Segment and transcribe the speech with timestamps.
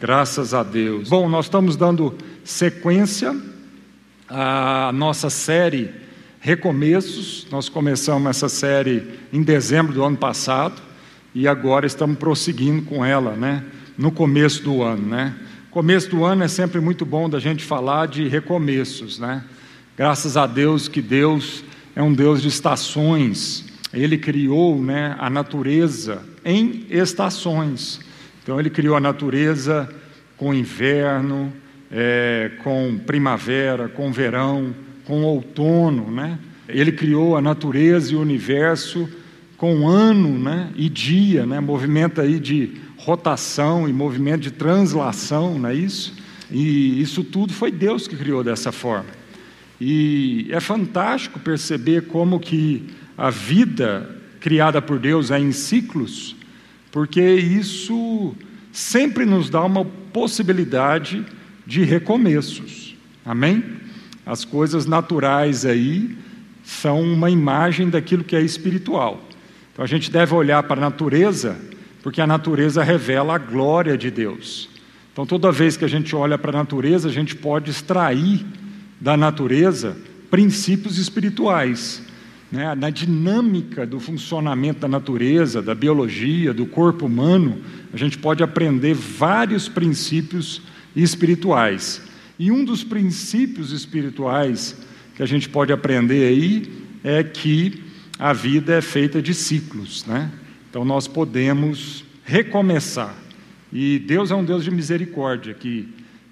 [0.00, 1.08] Graças a Deus.
[1.08, 3.34] Bom, nós estamos dando sequência
[4.28, 5.90] à nossa série
[6.38, 7.48] Recomeços.
[7.50, 9.02] Nós começamos essa série
[9.32, 10.80] em dezembro do ano passado
[11.34, 13.64] e agora estamos prosseguindo com ela, né?
[13.98, 15.34] No começo do ano, né?
[15.68, 19.42] Começo do ano é sempre muito bom da gente falar de recomeços, né?
[19.96, 21.64] Graças a Deus que Deus
[21.96, 23.64] é um Deus de estações.
[23.92, 28.06] Ele criou, né, a natureza em estações.
[28.48, 29.86] Então, ele criou a natureza
[30.38, 31.52] com inverno,
[31.92, 36.38] é, com primavera, com verão, com outono, né?
[36.66, 39.06] Ele criou a natureza e o universo
[39.58, 40.70] com ano, né?
[40.76, 41.60] E dia, né?
[41.60, 46.14] Movimento aí de rotação e movimento de translação, não é isso?
[46.50, 49.10] E isso tudo foi Deus que criou dessa forma.
[49.78, 54.08] E é fantástico perceber como que a vida
[54.40, 56.38] criada por Deus é em ciclos
[56.90, 58.34] porque isso
[58.72, 61.24] sempre nos dá uma possibilidade
[61.66, 62.94] de recomeços.
[63.24, 63.62] Amém?
[64.24, 66.16] As coisas naturais aí
[66.64, 69.22] são uma imagem daquilo que é espiritual.
[69.72, 71.56] Então a gente deve olhar para a natureza,
[72.02, 74.68] porque a natureza revela a glória de Deus.
[75.12, 78.44] Então toda vez que a gente olha para a natureza, a gente pode extrair
[79.00, 79.96] da natureza
[80.30, 82.02] princípios espirituais
[82.50, 87.60] né, na dinâmica do funcionamento da natureza, da biologia, do corpo humano,
[87.92, 90.62] a gente pode aprender vários princípios
[90.96, 92.02] espirituais.
[92.38, 94.76] E um dos princípios espirituais
[95.14, 96.72] que a gente pode aprender aí
[97.04, 97.82] é que
[98.18, 100.30] a vida é feita de ciclos, né?
[100.70, 103.14] Então nós podemos recomeçar.
[103.72, 105.88] E Deus é um Deus de misericórdia que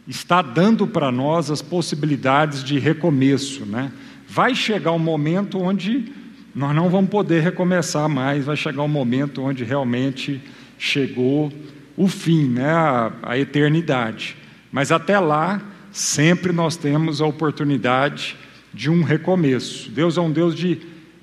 [0.06, 3.92] está dando para nós as possibilidades de recomeço, né?
[4.29, 6.13] Vai chegar um momento onde
[6.55, 10.41] nós não vamos poder recomeçar mais, vai chegar um momento onde realmente
[10.79, 11.53] chegou
[11.97, 14.37] o fim, né, a, a eternidade.
[14.73, 15.61] Mas até lá,
[15.93, 18.37] sempre nós temos a oportunidade
[18.73, 19.91] de um recomeço.
[19.91, 20.81] Deus é um Deus de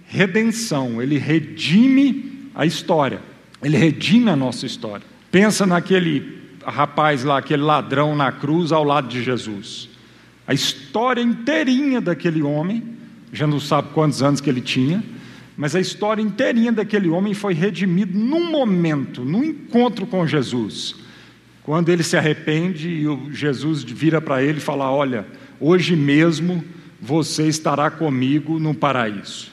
[0.08, 3.20] redenção, ele redime a história,
[3.62, 5.06] ele redime a nossa história.
[5.32, 9.90] Pensa naquele rapaz lá, aquele ladrão na cruz ao lado de Jesus.
[10.48, 12.84] A história inteirinha daquele homem,
[13.34, 15.04] já não sabe quantos anos que ele tinha,
[15.58, 20.96] mas a história inteirinha daquele homem foi redimida num momento, num encontro com Jesus.
[21.64, 25.26] Quando ele se arrepende e Jesus vira para ele e fala: Olha,
[25.60, 26.64] hoje mesmo
[27.00, 29.52] você estará comigo no paraíso.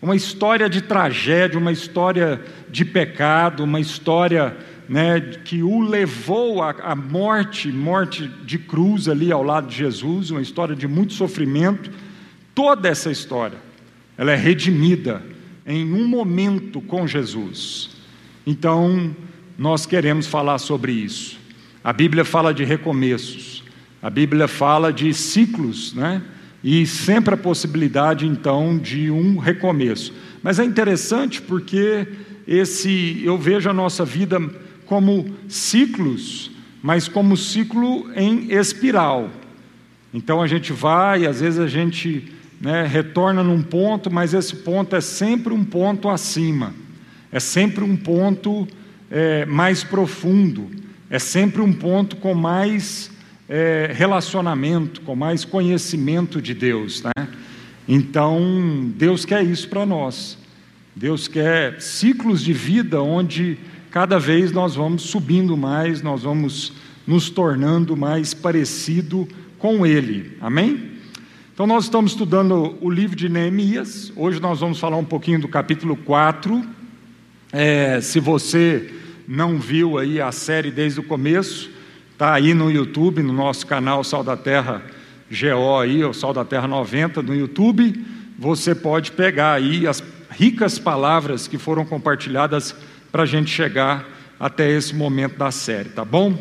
[0.00, 4.56] Uma história de tragédia, uma história de pecado, uma história
[4.88, 10.42] né, que o levou à, morte, morte de cruz ali ao lado de Jesus, uma
[10.42, 11.90] história de muito sofrimento.
[12.54, 13.58] Toda essa história,
[14.16, 15.22] ela é redimida
[15.66, 17.90] em um momento com Jesus.
[18.46, 19.14] Então,
[19.58, 21.38] nós queremos falar sobre isso.
[21.82, 23.64] A Bíblia fala de recomeços,
[24.02, 26.22] a Bíblia fala de ciclos, né?
[26.62, 30.14] E sempre a possibilidade, então, de um recomeço.
[30.42, 32.06] Mas é interessante porque
[32.46, 34.40] esse, eu vejo a nossa vida
[34.86, 36.50] como ciclos,
[36.82, 39.30] mas como ciclo em espiral.
[40.12, 44.96] Então a gente vai, às vezes a gente né, retorna num ponto, mas esse ponto
[44.96, 46.74] é sempre um ponto acima,
[47.30, 48.66] é sempre um ponto
[49.10, 50.70] é, mais profundo,
[51.10, 53.10] é sempre um ponto com mais
[53.48, 57.02] é, relacionamento, com mais conhecimento de Deus.
[57.02, 57.28] Né?
[57.86, 60.38] Então, Deus quer isso para nós.
[60.96, 63.58] Deus quer ciclos de vida onde
[63.90, 66.72] cada vez nós vamos subindo mais, nós vamos
[67.06, 69.28] nos tornando mais parecido
[69.58, 70.36] com Ele.
[70.40, 70.93] Amém?
[71.54, 74.12] Então, nós estamos estudando o livro de Neemias.
[74.16, 76.66] Hoje nós vamos falar um pouquinho do capítulo 4.
[77.52, 78.92] É, se você
[79.28, 81.70] não viu aí a série desde o começo,
[82.10, 84.82] está aí no YouTube, no nosso canal Sal da Terra
[85.30, 88.04] GO aí, o Sal da Terra 90 no YouTube.
[88.36, 92.74] Você pode pegar aí as ricas palavras que foram compartilhadas
[93.12, 94.04] para a gente chegar
[94.40, 96.36] até esse momento da série, tá bom?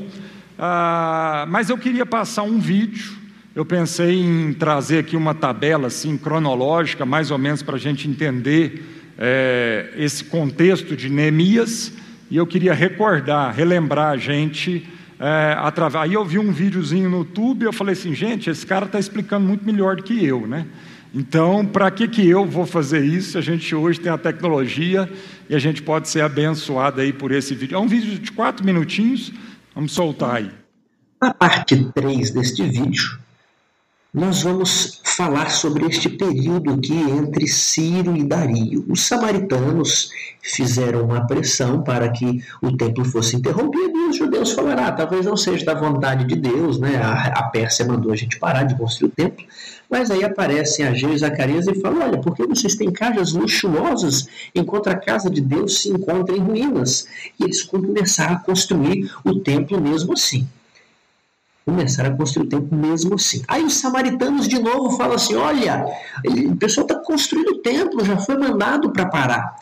[0.57, 3.21] Ah, mas eu queria passar um vídeo.
[3.55, 8.07] Eu pensei em trazer aqui uma tabela assim cronológica, mais ou menos para a gente
[8.07, 8.83] entender
[9.15, 11.93] é, esse contexto de Neemias.
[12.31, 14.87] E eu queria recordar, relembrar a gente
[15.19, 16.03] é, através.
[16.03, 19.45] Aí eu vi um videozinho no YouTube eu falei assim, gente, esse cara está explicando
[19.45, 20.65] muito melhor do que eu, né?
[21.13, 23.37] Então, para que, que eu vou fazer isso?
[23.37, 25.07] A gente hoje tem a tecnologia
[25.47, 27.75] e a gente pode ser abençoado aí por esse vídeo.
[27.75, 29.31] É um vídeo de quatro minutinhos,
[29.75, 30.49] vamos soltar aí.
[31.21, 33.21] Na parte 3 deste vídeo,
[34.13, 38.85] nós vamos falar sobre este período aqui entre Ciro e Dario.
[38.87, 44.83] Os samaritanos fizeram uma pressão para que o templo fosse interrompido e os judeus falaram:
[44.83, 46.97] ah, talvez não seja da vontade de Deus, né?
[46.97, 49.43] A, a Pérsia mandou a gente parar de construir o templo.
[49.89, 54.27] Mas aí aparecem Ageu e Zacarias e falam: olha, por que vocês têm casas luxuosas
[54.53, 57.07] enquanto a casa de Deus se encontra em ruínas?
[57.39, 60.47] E eles começaram a construir o templo mesmo assim
[61.65, 63.41] começaram a construir o templo mesmo assim.
[63.47, 65.85] Aí os samaritanos de novo falam assim: olha,
[66.25, 69.55] o pessoal está construindo o templo, já foi mandado para parar.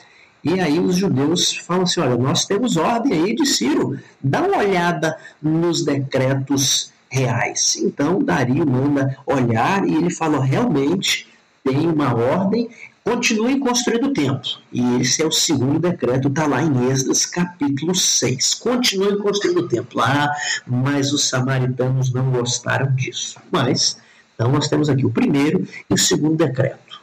[0.44, 4.58] E aí os judeus falam assim: olha, nós temos ordem aí de Ciro, dá uma
[4.58, 7.76] olhada nos decretos reais.
[7.78, 11.31] Então Dario manda olhar e ele fala: realmente
[11.64, 12.70] tem uma ordem
[13.04, 14.50] Continuem construindo o templo.
[14.72, 18.54] E esse é o segundo decreto, está lá em Esdras, capítulo 6.
[18.56, 20.02] Continuem construindo o templo.
[20.02, 20.32] Ah,
[20.68, 23.40] mas os samaritanos não gostaram disso.
[23.52, 23.98] Mas,
[24.36, 27.02] então nós temos aqui o primeiro e o segundo decreto.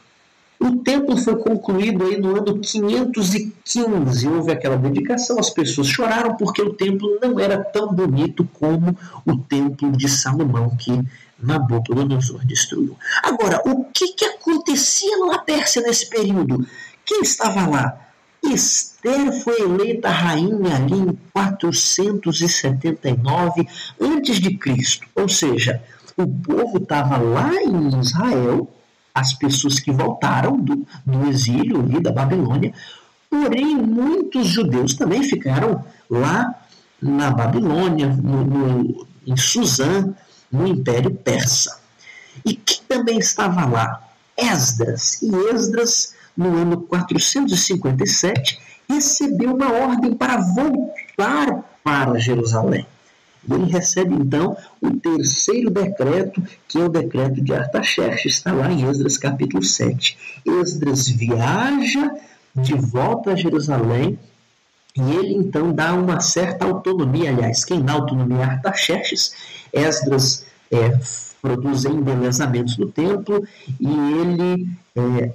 [0.57, 4.27] O templo foi concluído aí no ano 515.
[4.27, 9.37] Houve aquela dedicação, as pessoas choraram porque o templo não era tão bonito como o
[9.37, 11.01] templo de Salomão, que
[11.41, 12.95] Nabucodonosor destruiu.
[13.23, 16.67] Agora, o que, que acontecia na Pérsia nesse período?
[17.05, 18.09] Quem estava lá?
[18.43, 23.67] Esther foi eleita rainha ali em 479
[23.99, 25.07] antes de Cristo.
[25.15, 25.83] Ou seja,
[26.15, 28.71] o povo estava lá em Israel,
[29.13, 32.73] as pessoas que voltaram do, do exílio ali da Babilônia,
[33.29, 36.55] porém muitos judeus também ficaram lá
[37.01, 40.13] na Babilônia, no, no, em Suzã,
[40.51, 41.79] no Império Persa.
[42.45, 44.01] E quem também estava lá?
[44.37, 45.21] Esdras.
[45.21, 48.59] E Esdras, no ano 457,
[48.89, 52.85] recebeu uma ordem para voltar para Jerusalém.
[53.49, 58.87] Ele recebe então o terceiro decreto, que é o decreto de Artaxerxes, está lá em
[58.87, 60.17] Esdras capítulo 7.
[60.45, 62.11] Esdras viaja
[62.55, 64.19] de volta a Jerusalém
[64.95, 69.33] e ele então dá uma certa autonomia, aliás, quem dá autonomia é Artaxerxes,
[69.71, 70.99] Esdras é,
[71.41, 73.45] produz embelezamentos do templo
[73.79, 75.31] e ele é,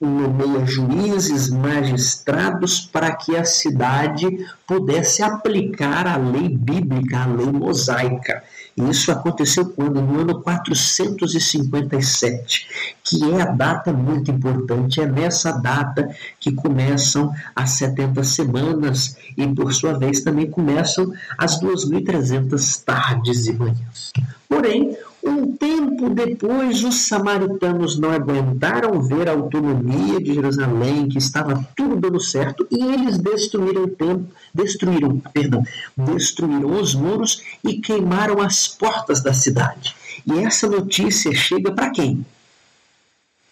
[0.00, 4.26] nomeia juízes, magistrados para que a cidade
[4.66, 8.42] pudesse aplicar a lei bíblica, a lei mosaica.
[8.76, 10.02] Isso aconteceu quando?
[10.02, 12.66] No ano 457,
[13.04, 15.00] que é a data muito importante.
[15.00, 21.60] É nessa data que começam as 70 semanas e, por sua vez, também começam as
[21.60, 24.10] 2.300 tardes e manhãs.
[24.48, 31.66] Porém, um tempo depois, os samaritanos não aguentaram ver a autonomia de Jerusalém, que estava
[31.74, 35.64] tudo dando certo, e eles destruíram o templo, destruíram, perdão,
[35.96, 39.96] destruíram os muros e queimaram as portas da cidade.
[40.26, 42.24] E essa notícia chega para quem?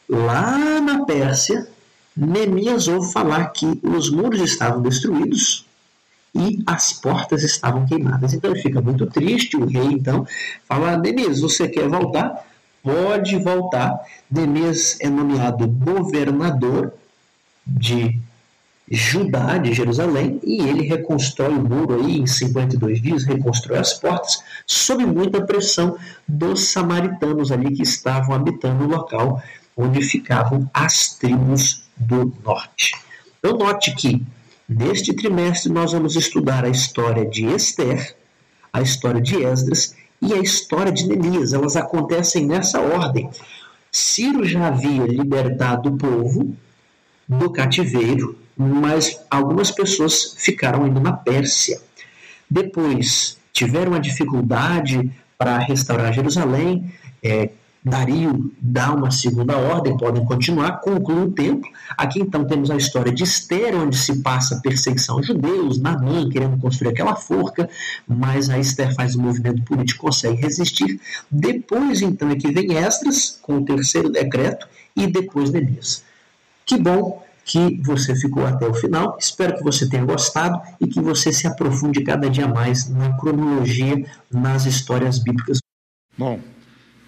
[0.09, 1.67] Lá na Pérsia,
[2.15, 5.65] Neemias ouve falar que os muros estavam destruídos,
[6.35, 8.33] e as portas estavam queimadas.
[8.33, 9.57] Então ele fica muito triste.
[9.57, 10.27] O rei então
[10.67, 12.47] fala: Denis, você quer voltar?
[12.83, 14.01] Pode voltar.
[14.31, 16.93] Denis é nomeado governador
[17.67, 18.21] de
[18.91, 24.43] Judá, de Jerusalém, e ele reconstrói o muro aí em 52 dias, reconstrói as portas,
[24.67, 25.97] sob muita pressão
[26.27, 29.43] dos samaritanos ali que estavam habitando o local
[29.77, 32.93] onde ficavam as tribos do norte.
[33.39, 34.23] Então, note que
[34.75, 38.17] Neste trimestre, nós vamos estudar a história de Esther,
[38.73, 41.53] a história de Esdras e a história de Neemias.
[41.53, 43.29] Elas acontecem nessa ordem.
[43.91, 46.57] Ciro já havia libertado o povo
[47.29, 51.79] do cativeiro, mas algumas pessoas ficaram ainda na Pérsia.
[52.49, 57.51] Depois tiveram a dificuldade para restaurar Jerusalém, é,
[57.85, 61.69] Dario dá uma segunda ordem, podem continuar, conclui o templo.
[61.97, 66.59] Aqui então temos a história de Esther, onde se passa perseguição aos judeus, Namã querendo
[66.59, 67.69] construir aquela forca,
[68.07, 71.01] mas a Esther faz o um movimento político, consegue resistir.
[71.29, 76.05] Depois então é que vem Esdras, com o terceiro decreto, e depois Neemias.
[76.65, 79.17] Que bom que você ficou até o final.
[79.19, 84.07] Espero que você tenha gostado e que você se aprofunde cada dia mais na cronologia,
[84.31, 85.59] nas histórias bíblicas.
[86.17, 86.39] Bom,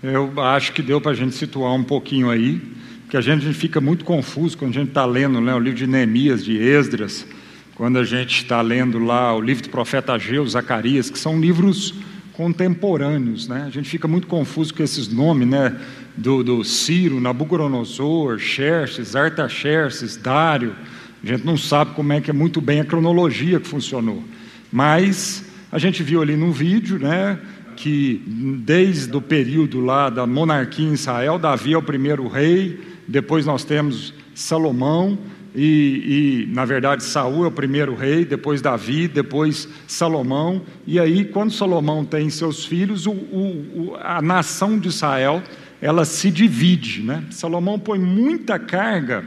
[0.05, 2.61] eu acho que deu para a gente situar um pouquinho aí,
[3.03, 5.87] porque a gente fica muito confuso quando a gente está lendo né, o livro de
[5.87, 7.27] Neemias, de Esdras,
[7.75, 11.95] quando a gente está lendo lá o livro do profeta Ageu, Zacarias, que são livros
[12.35, 13.65] contemporâneos, né?
[13.67, 15.75] A gente fica muito confuso com esses nomes, né?
[16.17, 20.75] Do, do Ciro, Nabucodonosor, Xerxes, Artaxerxes, Dário.
[21.23, 24.23] A gente não sabe como é que é muito bem a cronologia que funcionou.
[24.71, 27.39] Mas a gente viu ali no vídeo, né?
[27.77, 28.23] Que
[28.65, 33.65] desde o período lá da monarquia em Israel, Davi é o primeiro rei, depois nós
[33.65, 35.19] temos Salomão,
[35.55, 41.25] e, e, na verdade Saul é o primeiro rei, depois Davi, depois Salomão, e aí
[41.25, 45.43] quando Salomão tem seus filhos, o, o, a nação de Israel
[45.81, 47.25] ela se divide, né?
[47.31, 49.25] Salomão põe muita carga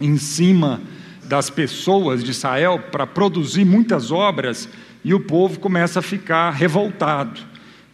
[0.00, 0.80] em cima
[1.24, 4.68] das pessoas de Israel para produzir muitas obras
[5.04, 7.49] e o povo começa a ficar revoltado.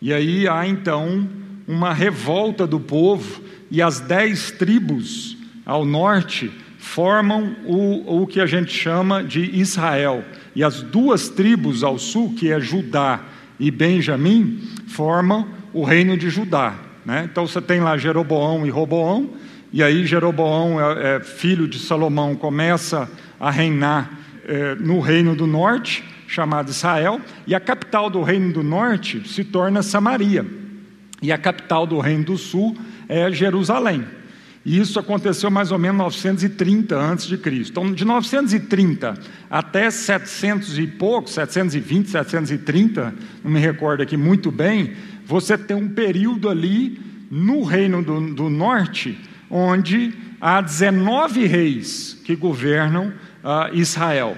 [0.06, 1.28] E aí há então
[1.66, 6.48] uma revolta do povo e as dez tribos ao norte
[6.78, 10.25] formam o, o que a gente chama de Israel.
[10.54, 13.18] E as duas tribos ao sul, que é Judá
[13.58, 16.76] e Benjamim, formam o reino de Judá.
[17.04, 17.28] Né?
[17.28, 19.30] Então você tem lá Jeroboão e Roboão,
[19.72, 23.10] e aí Jeroboão, é, é filho de Salomão, começa
[23.40, 24.08] a reinar
[24.46, 29.45] é, no reino do norte, chamado Israel, e a capital do reino do norte se
[29.45, 30.45] torna Samaria,
[31.23, 32.76] e a capital do reino do sul
[33.09, 34.04] é Jerusalém.
[34.66, 37.71] E isso aconteceu mais ou menos 930 antes de Cristo.
[37.71, 39.14] Então, de 930
[39.49, 43.14] até 700 e pouco, 720, 730,
[43.45, 48.50] não me recordo aqui muito bem, você tem um período ali no reino do, do
[48.50, 49.16] norte,
[49.49, 53.12] onde há 19 reis que governam
[53.45, 54.37] uh, Israel,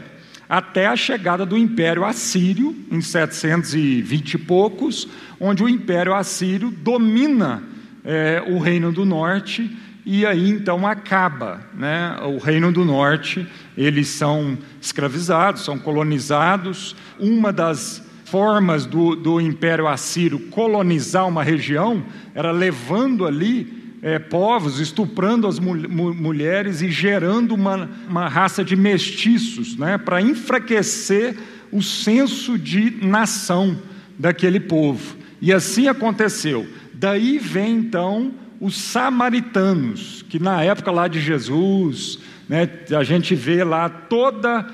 [0.49, 7.63] até a chegada do Império Assírio, em 720 e poucos, onde o Império Assírio domina
[8.05, 9.71] eh, o reino do norte
[10.11, 12.17] e aí então acaba, né?
[12.23, 16.97] O reino do norte, eles são escravizados, são colonizados.
[17.19, 22.03] Uma das formas do, do Império Assírio colonizar uma região
[22.35, 25.77] era levando ali é, povos, estuprando as mul
[26.15, 29.99] mulheres e gerando uma, uma raça de mestiços, né?
[29.99, 31.37] Para enfraquecer
[31.73, 33.79] o senso de nação
[34.19, 35.17] daquele povo.
[35.41, 36.67] E assim aconteceu.
[36.95, 43.63] Daí vem então os samaritanos, que na época lá de Jesus, né, a gente vê
[43.63, 44.67] lá toda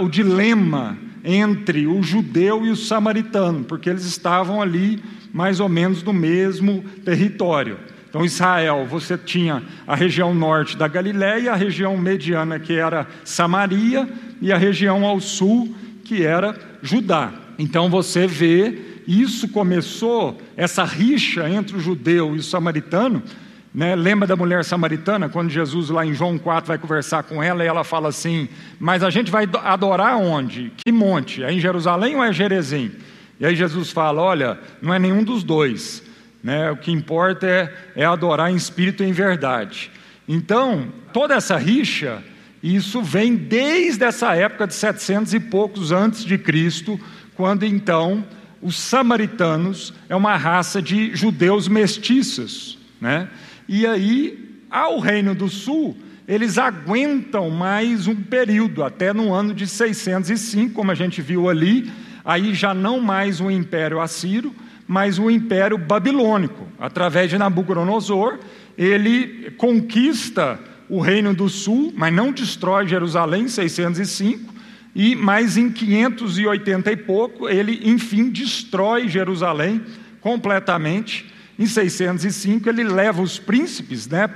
[0.00, 6.02] o dilema entre o judeu e o samaritano, porque eles estavam ali mais ou menos
[6.02, 7.78] no mesmo território.
[8.12, 14.06] Então, Israel, você tinha a região norte da Galiléia, a região mediana, que era Samaria,
[14.38, 17.32] e a região ao sul, que era Judá.
[17.58, 18.78] Então, você vê
[19.08, 23.22] isso começou, essa rixa entre o judeu e o samaritano.
[23.74, 23.96] Né?
[23.96, 27.66] Lembra da mulher samaritana, quando Jesus, lá em João 4, vai conversar com ela e
[27.66, 28.46] ela fala assim:
[28.78, 30.70] Mas a gente vai adorar onde?
[30.76, 31.42] Que monte?
[31.42, 32.90] É em Jerusalém ou é Jerezim?
[33.40, 36.11] E aí Jesus fala: Olha, não é nenhum dos dois.
[36.42, 36.70] Né?
[36.70, 39.90] O que importa é, é adorar em espírito e em verdade.
[40.26, 42.22] Então, toda essa rixa,
[42.62, 46.98] isso vem desde essa época de 700 e poucos antes de Cristo,
[47.34, 48.24] quando então
[48.60, 53.28] os samaritanos é uma raça de judeus mestiços, né?
[53.68, 55.96] E aí, ao Reino do Sul,
[56.26, 61.90] eles aguentam mais um período, até no ano de 605, como a gente viu ali,
[62.24, 64.54] aí já não mais o Império Assírio,
[64.86, 66.66] mas o Império Babilônico.
[66.78, 68.38] Através de Nabucodonosor,
[68.76, 70.58] ele conquista
[70.88, 74.52] o Reino do Sul, mas não destrói Jerusalém em 605,
[74.94, 79.80] e mais em 580 e pouco, ele enfim destrói Jerusalém
[80.20, 81.32] completamente.
[81.58, 84.28] Em 605 ele leva os príncipes, né?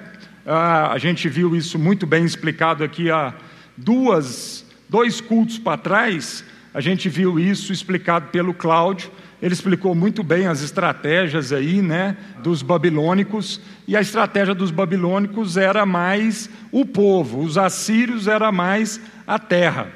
[0.47, 3.35] Ah, a gente viu isso muito bem explicado aqui há
[3.76, 6.45] duas, dois cultos para trás.
[6.73, 9.11] A gente viu isso explicado pelo Cláudio.
[9.40, 13.61] Ele explicou muito bem as estratégias aí, né, dos babilônicos.
[13.87, 19.88] E a estratégia dos babilônicos era mais o povo, os assírios era mais a terra.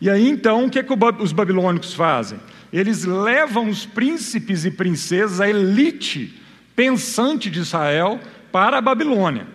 [0.00, 2.38] E aí então, o que, é que os babilônicos fazem?
[2.72, 6.40] Eles levam os príncipes e princesas, a elite
[6.76, 8.20] pensante de Israel,
[8.52, 9.46] para a Babilônia.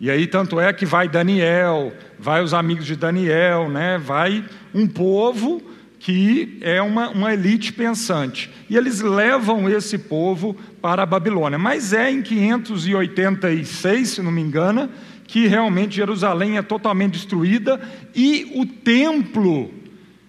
[0.00, 3.98] E aí, tanto é que vai Daniel, vai os amigos de Daniel, né?
[3.98, 5.60] vai um povo
[6.00, 8.50] que é uma, uma elite pensante.
[8.70, 11.58] E eles levam esse povo para a Babilônia.
[11.58, 14.88] Mas é em 586, se não me engano,
[15.26, 17.78] que realmente Jerusalém é totalmente destruída
[18.14, 19.72] e o templo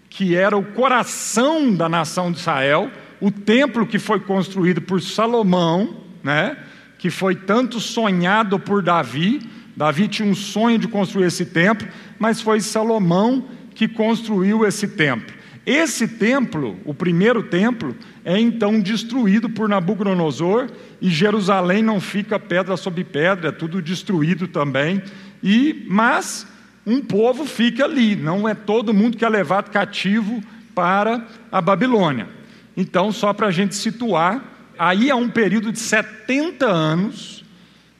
[0.09, 6.01] que era o coração da nação de Israel, o templo que foi construído por Salomão,
[6.21, 6.57] né,
[6.99, 9.39] que foi tanto sonhado por Davi.
[9.75, 11.87] Davi tinha um sonho de construir esse templo,
[12.19, 15.40] mas foi Salomão que construiu esse templo.
[15.65, 22.75] Esse templo, o primeiro templo, é então destruído por Nabucodonosor e Jerusalém não fica pedra
[22.75, 25.03] sobre pedra, é tudo destruído também.
[25.43, 26.47] E mas
[26.85, 30.41] um povo fica ali, não é todo mundo que é levado cativo
[30.73, 32.27] para a Babilônia.
[32.75, 34.43] Então, só para a gente situar,
[34.79, 37.45] aí há um período de 70 anos,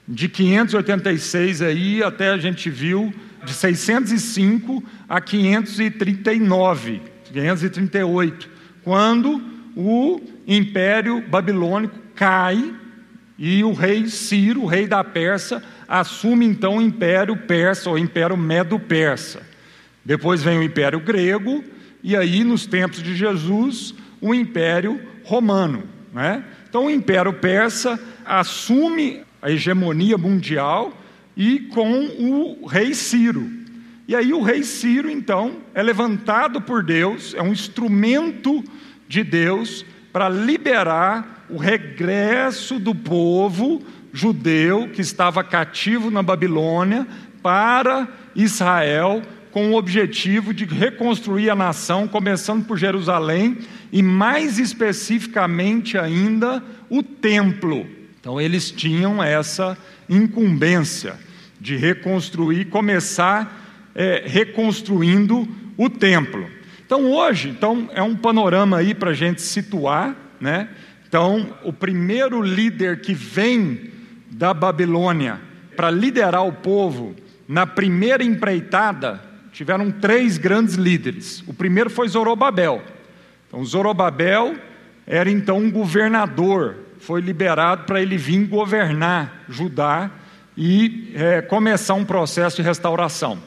[0.08, 3.14] de 586 aí até a gente viu
[3.46, 8.50] de 605 a 539, 538,
[8.84, 9.42] quando
[9.76, 12.74] o Império Babilônico cai
[13.38, 18.38] e o rei Ciro, o rei da Pérsia, assume então o Império Persa, ou Império
[18.38, 19.42] Medo-Persa.
[20.06, 21.64] Depois vem o Império Grego,
[22.04, 25.84] e aí, nos tempos de Jesus, o Império Romano.
[26.14, 26.44] Né?
[26.68, 30.94] Então, o Império Persa assume a hegemonia mundial
[31.36, 33.61] e com o rei Ciro.
[34.12, 38.62] E aí, o rei Ciro, então, é levantado por Deus, é um instrumento
[39.08, 47.08] de Deus para liberar o regresso do povo judeu que estava cativo na Babilônia
[47.42, 53.60] para Israel com o objetivo de reconstruir a nação, começando por Jerusalém
[53.94, 57.88] e mais especificamente ainda o templo.
[58.20, 59.78] Então eles tinham essa
[60.10, 61.18] incumbência
[61.62, 63.61] de reconstruir, começar
[63.96, 66.48] é, reconstruindo o templo.
[66.86, 70.70] Então hoje, então é um panorama aí para a gente situar, né?
[71.08, 73.92] Então o primeiro líder que vem
[74.30, 75.40] da Babilônia
[75.76, 77.16] para liderar o povo
[77.48, 79.22] na primeira empreitada
[79.52, 81.44] tiveram três grandes líderes.
[81.48, 82.82] O primeiro foi Zorobabel.
[83.48, 84.56] Então, Zorobabel
[85.06, 90.10] era então um governador, foi liberado para ele vir governar Judá
[90.56, 93.38] e é, começar um processo de restauração.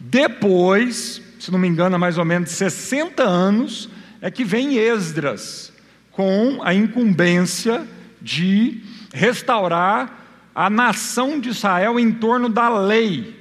[0.00, 3.88] Depois, se não me engano, mais ou menos 60 anos,
[4.20, 5.72] é que vem Esdras
[6.10, 7.86] com a incumbência
[8.20, 8.80] de
[9.12, 10.24] restaurar
[10.54, 13.34] a nação de Israel em torno da lei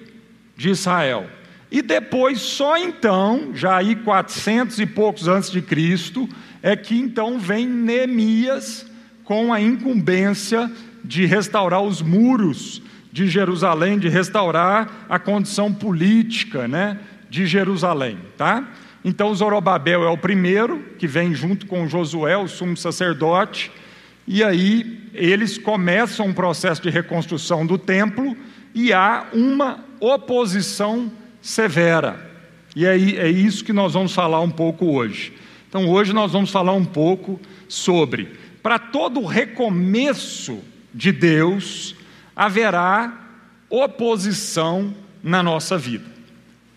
[0.58, 1.28] de Israel.
[1.72, 6.28] E depois, só então, já aí 400 e poucos antes de Cristo,
[6.62, 8.86] é que então vem Neemias
[9.24, 10.72] com a incumbência
[11.04, 12.82] de restaurar os muros
[13.14, 16.98] de Jerusalém, de restaurar a condição política, né,
[17.30, 18.68] de Jerusalém, tá?
[19.06, 23.72] Então Zorobabel é o primeiro que vem junto com Josué, o sumo sacerdote,
[24.28, 28.36] e aí eles começam um processo de reconstrução do templo
[28.74, 32.32] e há uma oposição severa.
[32.76, 35.34] E é, é isso que nós vamos falar um pouco hoje.
[35.70, 38.32] Então, hoje nós vamos falar um pouco sobre,
[38.64, 40.60] para todo recomeço
[40.92, 41.96] de Deus,
[42.36, 43.14] haverá
[43.70, 44.94] oposição
[45.24, 46.06] na nossa vida.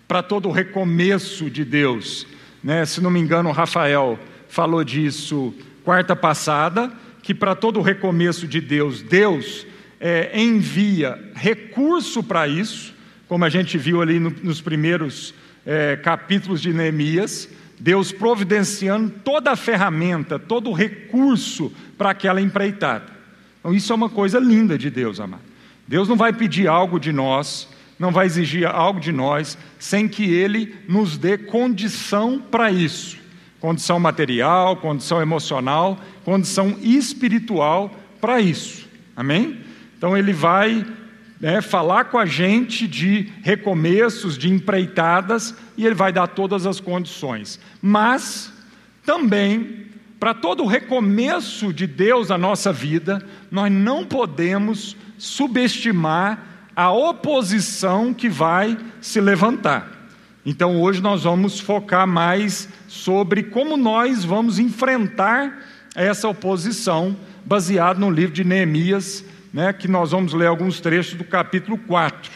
[0.06, 2.26] Para todo recomeço de Deus,
[2.62, 2.84] né?
[2.84, 6.92] se não me engano, o Rafael falou disso quarta passada,
[7.22, 9.66] que para todo recomeço de Deus, Deus
[10.00, 12.94] é, envia recurso para isso,
[13.28, 19.50] como a gente viu ali no, nos primeiros é, capítulos de Neemias, Deus providenciando toda
[19.50, 23.15] a ferramenta, todo o recurso para aquela empreitada.
[23.66, 25.42] Então, isso é uma coisa linda de Deus, amado.
[25.88, 30.22] Deus não vai pedir algo de nós, não vai exigir algo de nós, sem que
[30.22, 33.18] Ele nos dê condição para isso
[33.59, 38.87] condição material, condição emocional, condição espiritual para isso.
[39.16, 39.59] Amém?
[39.98, 40.87] Então, Ele vai
[41.40, 46.79] né, falar com a gente de recomeços, de empreitadas, e Ele vai dar todas as
[46.79, 47.59] condições.
[47.83, 48.52] Mas,
[49.05, 49.87] também,
[50.18, 56.42] para todo o recomeço de Deus na nossa vida, nós não podemos subestimar
[56.74, 60.09] a oposição que vai se levantar.
[60.44, 68.11] Então, hoje nós vamos focar mais sobre como nós vamos enfrentar essa oposição, baseado no
[68.11, 72.31] livro de Neemias, né, que nós vamos ler alguns trechos do capítulo 4.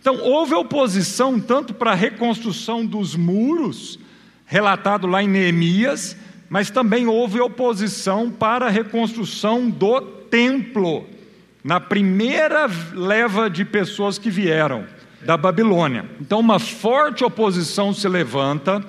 [0.00, 3.98] Então, houve oposição tanto para a reconstrução dos muros,
[4.44, 6.16] relatado lá em Neemias,
[6.52, 11.06] mas também houve oposição para a reconstrução do templo,
[11.64, 14.84] na primeira leva de pessoas que vieram
[15.22, 16.04] da Babilônia.
[16.20, 18.84] Então, uma forte oposição se levanta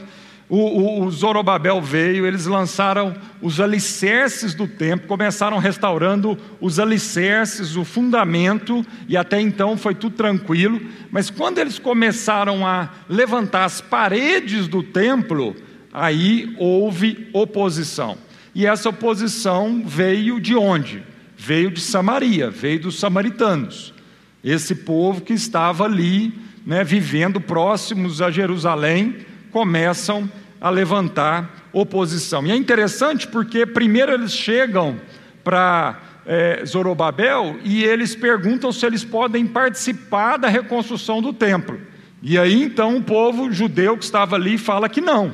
[0.50, 7.78] o, o, o, Zorobabel veio, eles lançaram os alicerces do templo, começaram restaurando os alicerces,
[7.78, 13.80] o fundamento, e até então foi tudo tranquilo, mas quando eles começaram a levantar as
[13.80, 15.56] paredes do templo,
[15.94, 18.18] aí houve oposição.
[18.56, 21.04] E essa oposição veio de onde?
[21.38, 23.94] Veio de Samaria, veio dos samaritanos.
[24.44, 26.34] Esse povo que estava ali,
[26.66, 29.18] né, vivendo próximos a Jerusalém,
[29.52, 30.30] começam
[30.60, 32.46] a levantar oposição.
[32.46, 35.00] E é interessante porque primeiro eles chegam
[35.44, 41.80] para é, Zorobabel e eles perguntam se eles podem participar da reconstrução do templo.
[42.22, 45.34] E aí então o povo judeu que estava ali fala que não,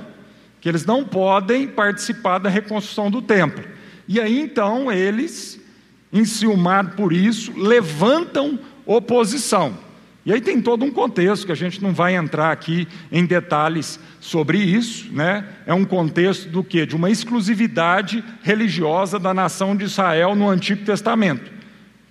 [0.61, 3.63] que eles não podem participar da reconstrução do templo.
[4.07, 5.59] E aí então eles,
[6.11, 9.77] enciumados por isso, levantam oposição.
[10.25, 13.99] E aí tem todo um contexto que a gente não vai entrar aqui em detalhes
[14.19, 15.45] sobre isso, né?
[15.65, 16.85] É um contexto do que?
[16.85, 21.51] De uma exclusividade religiosa da nação de Israel no Antigo Testamento.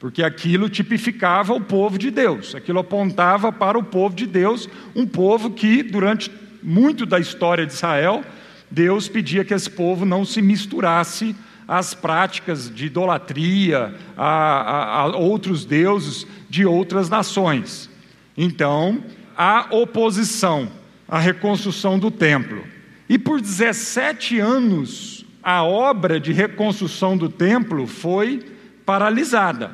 [0.00, 5.06] Porque aquilo tipificava o povo de Deus, aquilo apontava para o povo de Deus, um
[5.06, 6.30] povo que, durante
[6.62, 8.24] muito da história de Israel,
[8.70, 11.34] Deus pedia que esse povo não se misturasse
[11.66, 17.90] às práticas de idolatria, a, a, a outros deuses de outras nações.
[18.36, 19.02] Então,
[19.36, 20.70] a oposição
[21.06, 22.64] à reconstrução do templo.
[23.08, 28.44] E por 17 anos, a obra de reconstrução do templo foi
[28.84, 29.70] paralisada.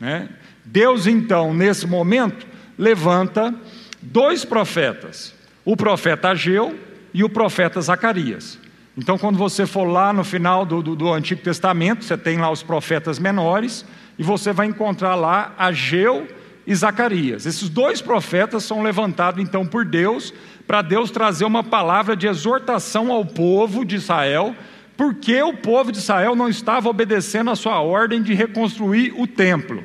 [0.00, 0.28] Né?
[0.64, 3.54] Deus, então, nesse momento, levanta
[4.00, 5.31] dois profetas,
[5.64, 6.78] o profeta Ageu
[7.14, 8.58] e o profeta Zacarias.
[8.96, 12.50] Então, quando você for lá no final do, do, do, Antigo Testamento, você tem lá
[12.50, 13.86] os profetas menores,
[14.18, 16.28] e você vai encontrar lá Ageu
[16.66, 17.46] e Zacarias.
[17.46, 20.32] Esses dois profetas são levantados então por Deus,
[20.66, 24.54] para Deus trazer uma palavra de exortação ao povo de Israel,
[24.96, 29.82] porque o povo de Israel não estava obedecendo a sua ordem de reconstruir o templo.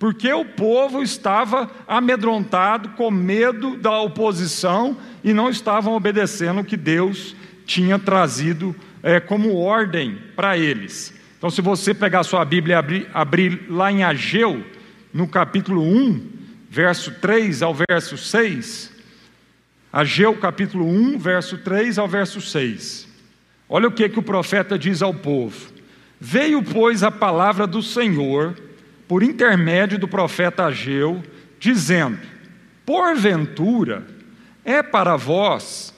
[0.00, 6.74] Porque o povo estava amedrontado, com medo da oposição e não estavam obedecendo o que
[6.74, 7.36] Deus
[7.66, 11.12] tinha trazido é, como ordem para eles.
[11.36, 14.64] Então, se você pegar sua Bíblia e abrir, abrir lá em Ageu,
[15.12, 16.28] no capítulo 1,
[16.70, 18.90] verso 3 ao verso 6,
[19.92, 23.06] Ageu capítulo 1, verso 3 ao verso 6.
[23.68, 25.70] Olha o que, que o profeta diz ao povo:
[26.18, 28.56] Veio, pois, a palavra do Senhor,
[29.10, 31.20] por intermédio do profeta Ageu,
[31.58, 32.20] dizendo:
[32.86, 34.06] Porventura
[34.64, 35.92] é para vós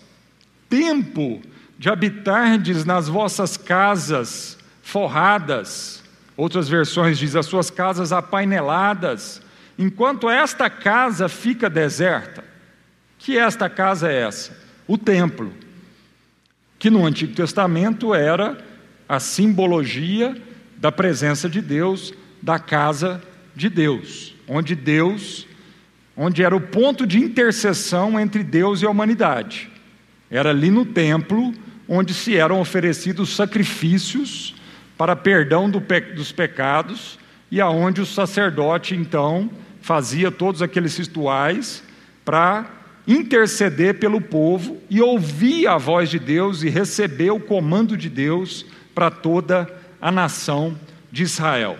[0.66, 1.42] tempo
[1.78, 6.02] de habitardes nas vossas casas forradas,
[6.34, 9.42] outras versões diz as suas casas apaineladas,
[9.78, 12.42] enquanto esta casa fica deserta.
[13.18, 14.58] Que esta casa é essa?
[14.88, 15.52] O templo,
[16.78, 18.56] que no Antigo Testamento era
[19.06, 20.34] a simbologia
[20.78, 23.22] da presença de Deus, da casa
[23.54, 25.46] de Deus, onde Deus,
[26.16, 29.70] onde era o ponto de intercessão entre Deus e a humanidade.
[30.30, 31.54] Era ali no templo
[31.88, 34.54] onde se eram oferecidos sacrifícios
[34.96, 37.18] para perdão do pe dos pecados
[37.50, 39.50] e aonde o sacerdote então
[39.80, 41.82] fazia todos aqueles rituais
[42.24, 42.70] para
[43.06, 48.64] interceder pelo povo e ouvir a voz de Deus e receber o comando de Deus
[48.94, 49.68] para toda
[50.00, 50.78] a nação
[51.10, 51.76] de Israel.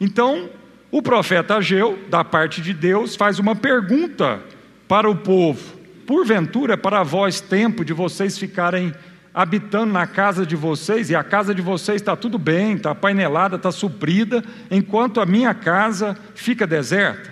[0.00, 0.50] Então,
[0.90, 4.40] o profeta Ageu, da parte de Deus, faz uma pergunta
[4.86, 5.76] para o povo:
[6.06, 8.94] Porventura, para vós, tempo de vocês ficarem
[9.34, 13.56] habitando na casa de vocês, e a casa de vocês está tudo bem, está painelada,
[13.56, 17.28] está suprida, enquanto a minha casa fica deserta.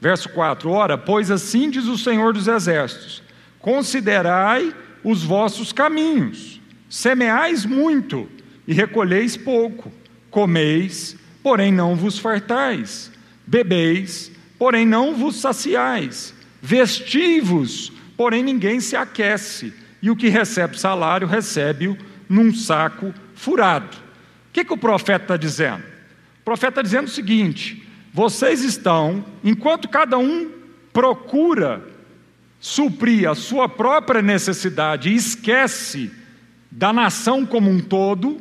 [0.00, 3.22] Verso 4: Ora, pois assim diz o Senhor dos Exércitos:
[3.60, 8.28] Considerai os vossos caminhos, semeais muito
[8.66, 9.92] e recolheis pouco,
[10.30, 13.10] comeis, porém não vos fartais,
[13.46, 21.26] bebeis, porém não vos saciais, vestivos, porém ninguém se aquece e o que recebe salário
[21.26, 21.96] recebe-o
[22.28, 23.96] num saco furado.
[23.96, 25.82] O que, que o profeta está dizendo?
[26.40, 30.50] O profeta está dizendo o seguinte: vocês estão, enquanto cada um
[30.92, 31.82] procura
[32.60, 36.10] suprir a sua própria necessidade e esquece
[36.70, 38.38] da nação como um todo,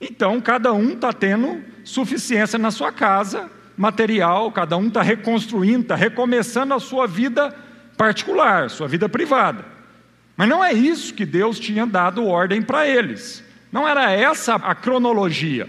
[0.00, 5.94] então cada um está tendo suficiência na sua casa, material, cada um está reconstruindo, está
[5.94, 7.54] recomeçando a sua vida
[7.96, 9.64] particular, sua vida privada.
[10.36, 13.44] Mas não é isso que Deus tinha dado ordem para eles.
[13.70, 15.68] Não era essa a cronologia.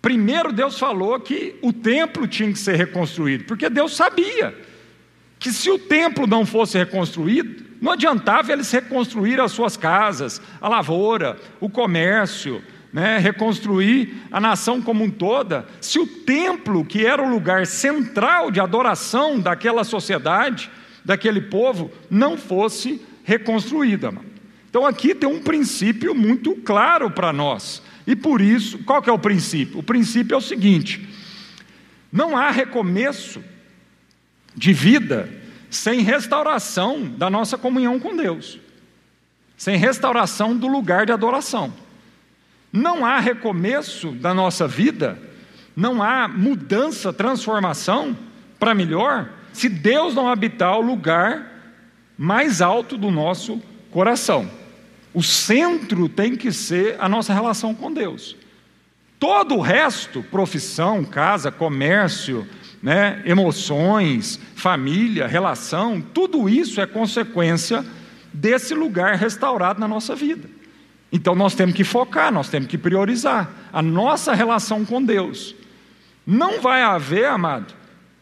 [0.00, 4.54] Primeiro, Deus falou que o templo tinha que ser reconstruído, porque Deus sabia
[5.38, 10.68] que se o templo não fosse reconstruído, não adiantava eles reconstruir as suas casas, a
[10.68, 17.22] lavoura, o comércio, né, reconstruir a nação como um toda, se o templo, que era
[17.22, 20.70] o lugar central de adoração daquela sociedade,
[21.04, 24.12] daquele povo, não fosse reconstruída.
[24.68, 27.82] Então aqui tem um princípio muito claro para nós.
[28.06, 29.78] E por isso, qual que é o princípio?
[29.78, 31.08] O princípio é o seguinte:
[32.12, 33.42] não há recomeço
[34.54, 35.30] de vida
[35.70, 38.58] sem restauração da nossa comunhão com Deus,
[39.56, 41.72] sem restauração do lugar de adoração.
[42.72, 45.18] Não há recomeço da nossa vida,
[45.76, 48.16] não há mudança, transformação
[48.58, 51.74] para melhor, se Deus não habitar o lugar
[52.16, 54.50] mais alto do nosso coração.
[55.12, 58.36] O centro tem que ser a nossa relação com Deus.
[59.18, 62.48] Todo o resto, profissão, casa, comércio,
[62.82, 67.84] né, emoções, família, relação, tudo isso é consequência
[68.32, 70.61] desse lugar restaurado na nossa vida.
[71.12, 75.54] Então nós temos que focar, nós temos que priorizar a nossa relação com Deus.
[76.26, 77.74] Não vai haver, amado,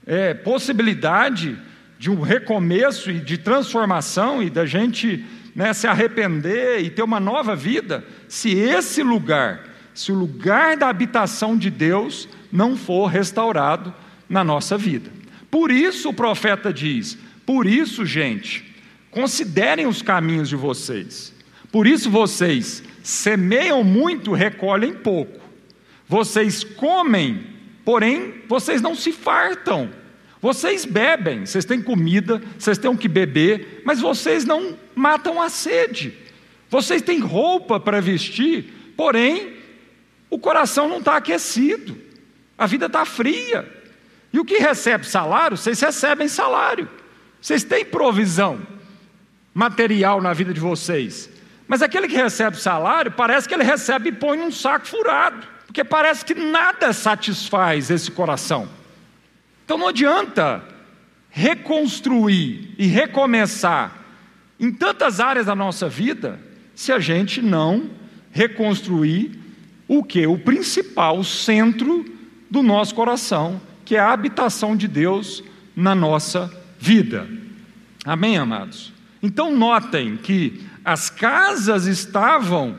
[0.05, 1.57] é, possibilidade
[1.99, 5.25] de um recomeço e de transformação e da gente
[5.55, 10.89] né, se arrepender e ter uma nova vida se esse lugar se o lugar da
[10.89, 13.95] habitação de Deus não for restaurado
[14.29, 15.11] na nossa vida.
[15.51, 18.75] Por isso o profeta diz: por isso, gente,
[19.11, 21.35] considerem os caminhos de vocês.
[21.71, 25.41] Por isso vocês semeiam muito, recolhem pouco.
[26.09, 27.47] Vocês comem,
[27.85, 29.91] porém vocês não se fartam.
[30.43, 35.51] Vocês bebem, vocês têm comida, vocês têm o que beber, mas vocês não matam a
[35.51, 36.17] sede.
[36.69, 39.57] Vocês têm roupa para vestir, porém
[40.31, 41.97] o coração não está aquecido,
[42.57, 43.69] a vida está fria.
[44.33, 46.89] E o que recebe salário, vocês recebem salário.
[47.41, 48.61] Vocês têm provisão
[49.53, 51.29] material na vida de vocês.
[51.71, 55.47] Mas aquele que recebe salário, parece que ele recebe e põe num saco furado.
[55.69, 58.69] Porque parece que nada satisfaz esse coração.
[59.65, 60.65] Então não adianta
[61.29, 63.97] reconstruir e recomeçar
[64.59, 66.41] em tantas áreas da nossa vida
[66.75, 67.89] se a gente não
[68.33, 69.39] reconstruir
[69.87, 70.27] o que?
[70.27, 72.05] O principal, centro
[72.51, 75.45] do nosso coração, que é a habitação de Deus
[75.77, 77.29] na nossa vida.
[78.05, 78.93] Amém, amados?
[79.23, 82.77] Então, notem que as casas estavam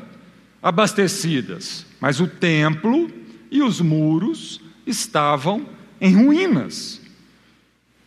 [0.61, 3.11] abastecidas, mas o templo
[3.49, 5.65] e os muros estavam
[5.99, 7.01] em ruínas.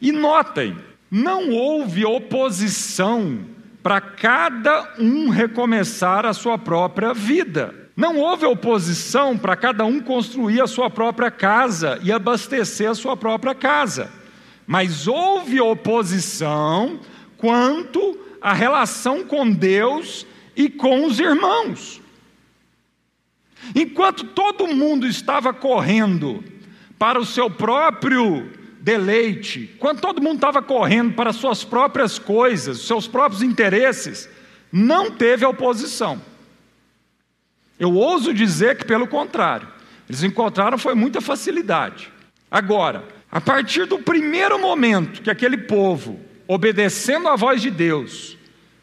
[0.00, 0.76] E notem,
[1.10, 3.44] não houve oposição
[3.82, 7.74] para cada um recomeçar a sua própria vida.
[7.96, 13.16] Não houve oposição para cada um construir a sua própria casa e abastecer a sua
[13.16, 14.10] própria casa,
[14.66, 16.98] mas houve oposição
[17.36, 21.98] quanto à relação com Deus e com os irmãos.
[23.74, 26.44] Enquanto todo mundo estava correndo
[26.98, 28.52] para o seu próprio
[28.82, 34.28] deleite, quando todo mundo estava correndo para suas próprias coisas, seus próprios interesses,
[34.70, 36.20] não teve oposição.
[37.80, 39.66] Eu ouso dizer que, pelo contrário,
[40.06, 42.12] eles encontraram foi muita facilidade.
[42.50, 48.36] Agora, a partir do primeiro momento que aquele povo, obedecendo à voz de Deus,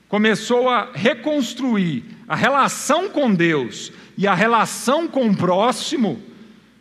[0.08, 6.22] começou a reconstruir a relação com Deus e a relação com o próximo,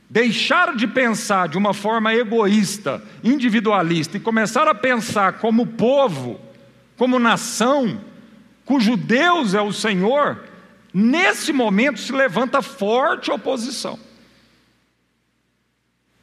[0.08, 6.40] deixaram de pensar de uma forma egoísta, individualista e começaram a pensar como povo,
[6.96, 8.00] como nação,
[8.64, 10.50] cujo Deus é o Senhor,
[10.92, 13.98] Nesse momento se levanta forte oposição.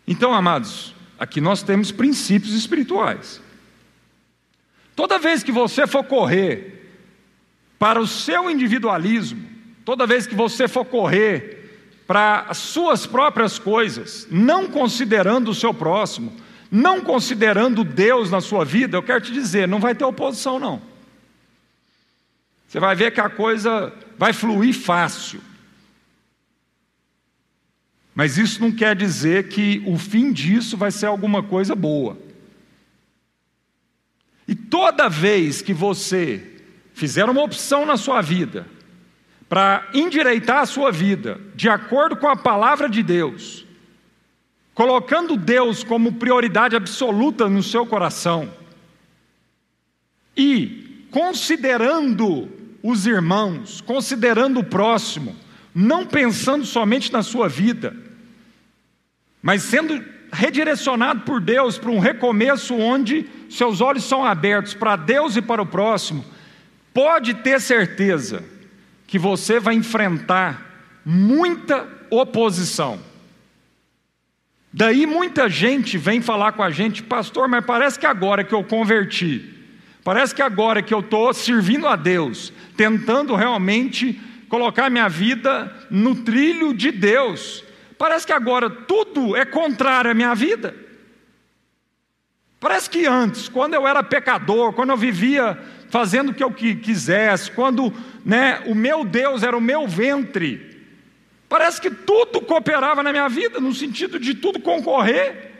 [0.05, 3.41] Então, amados, aqui nós temos princípios espirituais.
[4.97, 6.89] Toda vez que você for correr
[7.77, 9.47] para o seu individualismo,
[9.85, 15.71] toda vez que você for correr para as suas próprias coisas, não considerando o seu
[15.71, 16.33] próximo,
[16.71, 20.81] não considerando Deus na sua vida, eu quero te dizer, não vai ter oposição, não.
[22.67, 25.39] Você vai ver que a coisa vai fluir fácil.
[28.15, 32.17] Mas isso não quer dizer que o fim disso vai ser alguma coisa boa.
[34.47, 36.61] E toda vez que você
[36.93, 38.65] fizer uma opção na sua vida
[39.49, 43.65] para endireitar a sua vida de acordo com a palavra de Deus,
[44.73, 48.51] colocando Deus como prioridade absoluta no seu coração
[50.35, 52.49] e considerando
[52.83, 55.35] os irmãos, considerando o próximo,
[55.73, 57.95] não pensando somente na sua vida,
[59.41, 60.03] mas sendo
[60.37, 65.61] redirecionado por Deus para um recomeço onde seus olhos são abertos para Deus e para
[65.61, 66.23] o próximo,
[66.93, 68.43] pode ter certeza
[69.07, 72.99] que você vai enfrentar muita oposição.
[74.71, 78.63] Daí muita gente vem falar com a gente, pastor, mas parece que agora que eu
[78.63, 79.57] converti,
[80.07, 86.15] Parece que agora que eu estou servindo a Deus, tentando realmente colocar minha vida no
[86.15, 87.61] trilho de Deus,
[87.97, 90.75] parece que agora tudo é contrário à minha vida.
[92.59, 95.57] Parece que antes, quando eu era pecador, quando eu vivia
[95.89, 97.93] fazendo o que eu quisesse, quando
[98.25, 100.85] né, o meu Deus era o meu ventre,
[101.47, 105.53] parece que tudo cooperava na minha vida, no sentido de tudo concorrer.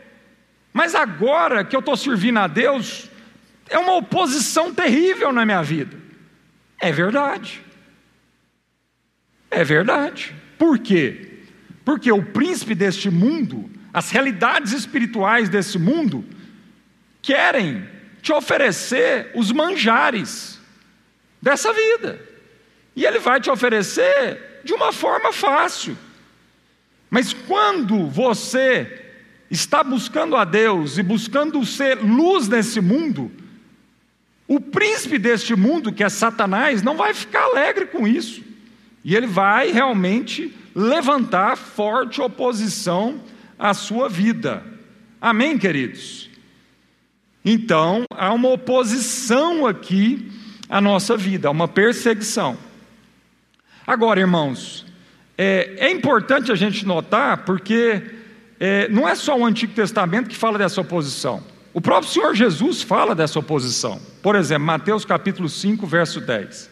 [0.72, 3.08] Mas agora que eu estou servindo a Deus,
[3.68, 5.96] é uma oposição terrível na minha vida.
[6.80, 7.62] É verdade.
[9.50, 10.34] É verdade.
[10.58, 11.27] Por quê?
[11.88, 16.22] Porque o príncipe deste mundo, as realidades espirituais desse mundo,
[17.22, 17.88] querem
[18.20, 20.60] te oferecer os manjares
[21.40, 22.20] dessa vida.
[22.94, 25.96] E ele vai te oferecer de uma forma fácil.
[27.08, 29.06] Mas quando você
[29.50, 33.32] está buscando a Deus e buscando ser luz nesse mundo,
[34.46, 38.44] o príncipe deste mundo, que é Satanás, não vai ficar alegre com isso.
[39.02, 43.20] E ele vai realmente levantar forte oposição
[43.58, 44.62] à sua vida.
[45.20, 46.30] Amém, queridos?
[47.44, 50.30] Então, há uma oposição aqui
[50.68, 52.56] à nossa vida, uma perseguição.
[53.84, 54.86] Agora, irmãos,
[55.36, 58.00] é, é importante a gente notar, porque
[58.60, 61.42] é, não é só o Antigo Testamento que fala dessa oposição.
[61.74, 64.00] O próprio Senhor Jesus fala dessa oposição.
[64.22, 66.70] Por exemplo, Mateus capítulo 5, verso 10.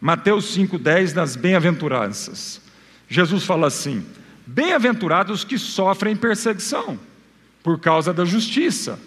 [0.00, 2.64] Mateus 5, 10, nas bem-aventuranças.
[3.08, 4.04] Jesus fala assim:
[4.46, 6.98] Bem-aventurados os que sofrem perseguição
[7.62, 8.98] por causa da justiça,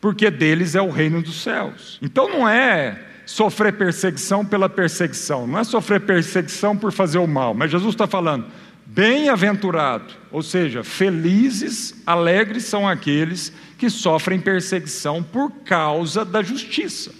[0.00, 1.98] porque deles é o reino dos céus.
[2.00, 7.52] Então não é sofrer perseguição pela perseguição, não é sofrer perseguição por fazer o mal,
[7.52, 8.46] mas Jesus está falando,
[8.86, 17.12] bem-aventurado, ou seja, felizes, alegres são aqueles que sofrem perseguição por causa da justiça.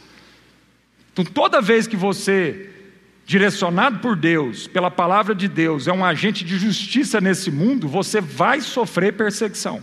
[1.12, 2.70] Então, toda vez que você,
[3.26, 8.20] direcionado por Deus, pela palavra de Deus, é um agente de justiça nesse mundo, você
[8.20, 9.82] vai sofrer perseguição.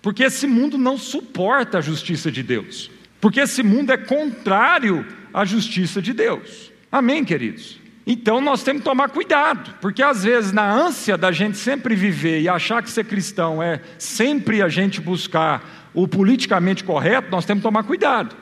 [0.00, 2.90] Porque esse mundo não suporta a justiça de Deus.
[3.20, 6.72] Porque esse mundo é contrário à justiça de Deus.
[6.90, 7.78] Amém, queridos?
[8.06, 12.40] Então nós temos que tomar cuidado, porque às vezes, na ânsia da gente sempre viver
[12.40, 17.62] e achar que ser cristão é sempre a gente buscar o politicamente correto, nós temos
[17.62, 18.36] que tomar cuidado.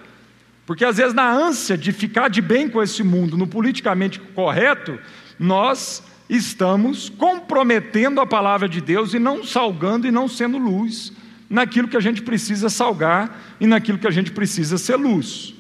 [0.67, 4.99] Porque às vezes, na ânsia de ficar de bem com esse mundo, no politicamente correto,
[5.39, 11.13] nós estamos comprometendo a palavra de Deus e não salgando e não sendo luz
[11.51, 15.55] naquilo que a gente precisa salgar e naquilo que a gente precisa ser luz.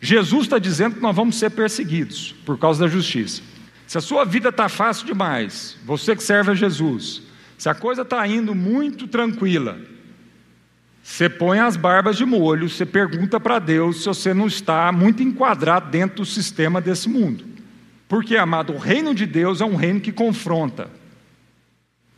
[0.00, 3.40] Jesus está dizendo que nós vamos ser perseguidos por causa da justiça.
[3.86, 7.22] Se a sua vida está fácil demais, você que serve a Jesus,
[7.56, 9.78] se a coisa está indo muito tranquila,
[11.02, 15.22] você põe as barbas de molho, você pergunta para Deus se você não está muito
[15.22, 17.44] enquadrado dentro do sistema desse mundo.
[18.08, 20.88] Porque, amado, o reino de Deus é um reino que confronta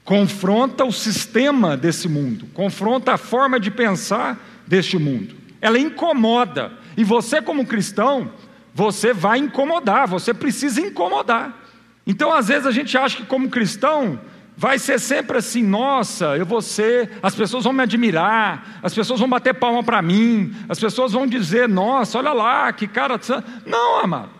[0.05, 5.35] confronta o sistema desse mundo, confronta a forma de pensar deste mundo.
[5.61, 6.73] Ela incomoda.
[6.97, 8.31] E você, como cristão,
[8.75, 11.59] você vai incomodar, você precisa incomodar.
[12.07, 14.21] Então, às vezes, a gente acha que, como cristão,
[14.57, 19.21] vai ser sempre assim: nossa, eu vou ser, as pessoas vão me admirar, as pessoas
[19.21, 23.21] vão bater palma para mim, as pessoas vão dizer: nossa, olha lá, que cara.
[23.67, 24.31] Não, amado,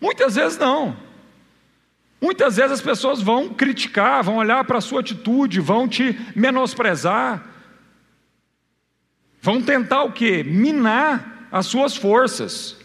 [0.00, 1.08] muitas vezes não.
[2.20, 7.46] Muitas vezes as pessoas vão criticar, vão olhar para a sua atitude, vão te menosprezar,
[9.40, 10.42] vão tentar o que?
[10.42, 12.76] Minar as suas forças.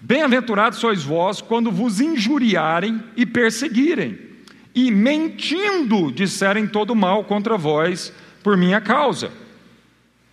[0.00, 4.29] Bem-aventurados sois vós quando vos injuriarem e perseguirem,
[4.74, 9.30] e mentindo disserem todo mal contra vós por minha causa.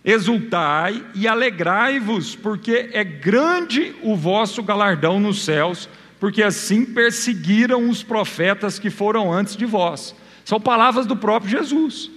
[0.04, 5.88] Exultai e alegrai-vos, porque é grande o vosso galardão nos céus
[6.20, 10.14] porque assim perseguiram os profetas que foram antes de vós.
[10.44, 12.10] São palavras do próprio Jesus.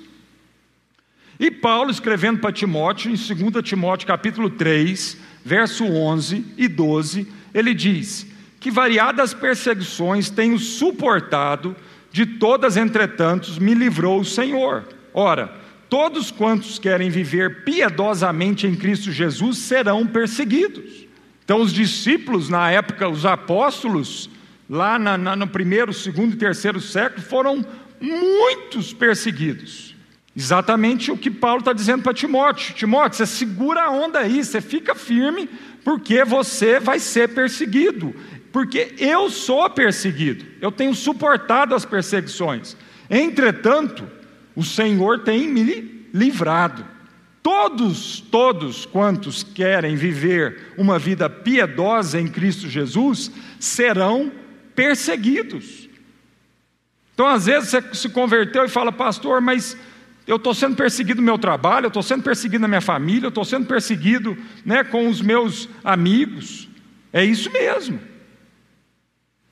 [1.40, 7.74] E Paulo, escrevendo para Timóteo, em 2 Timóteo capítulo 3, verso 11 e 12, ele
[7.74, 8.28] diz:
[8.60, 11.76] Que variadas perseguições tenho suportado,
[12.12, 14.88] de todas, entretanto, me livrou o Senhor.
[15.14, 15.52] Ora,
[15.90, 21.08] todos quantos querem viver piedosamente em Cristo Jesus serão perseguidos.
[21.44, 24.30] Então, os discípulos, na época, os apóstolos,
[24.70, 27.66] lá na, na, no primeiro, segundo e terceiro século, foram
[28.00, 29.96] muitos perseguidos.
[30.36, 34.62] Exatamente o que Paulo está dizendo para Timóteo: Timóteo, você segura a onda aí, você
[34.62, 35.50] fica firme,
[35.84, 38.16] porque você vai ser perseguido.
[38.52, 42.76] Porque eu sou perseguido, eu tenho suportado as perseguições.
[43.10, 44.08] Entretanto,
[44.56, 46.86] o Senhor tem me livrado.
[47.42, 54.32] Todos, todos quantos querem viver uma vida piedosa em Cristo Jesus serão
[54.76, 55.90] perseguidos.
[57.14, 59.76] Então, às vezes, você se converteu e fala, pastor, mas
[60.28, 63.30] eu estou sendo perseguido no meu trabalho, eu estou sendo perseguido na minha família, eu
[63.30, 66.70] estou sendo perseguido né, com os meus amigos.
[67.12, 68.11] É isso mesmo.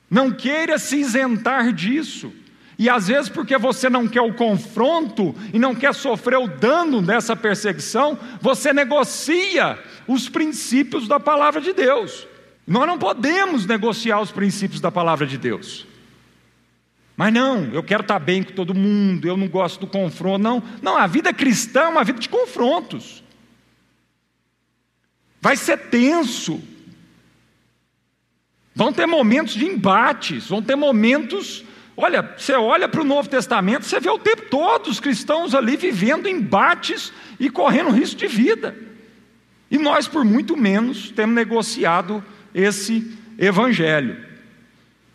[0.09, 2.33] Não queira se isentar disso.
[2.77, 7.01] E às vezes, porque você não quer o confronto e não quer sofrer o dano
[7.01, 12.25] dessa perseguição, você negocia os princípios da palavra de Deus.
[12.65, 15.85] Nós não podemos negociar os princípios da palavra de Deus.
[17.17, 20.41] Mas não, eu quero estar bem com todo mundo, eu não gosto do confronto.
[20.41, 23.21] Não, não, a vida cristã é uma vida de confrontos.
[25.41, 26.61] Vai ser tenso.
[28.79, 31.65] Vão ter momentos de embates, vão ter momentos.
[31.97, 35.75] Olha, você olha para o Novo Testamento, você vê o tempo todo os cristãos ali
[35.75, 38.73] vivendo embates e correndo risco de vida.
[39.69, 42.23] E nós, por muito menos, temos negociado
[42.55, 43.05] esse
[43.37, 44.15] evangelho.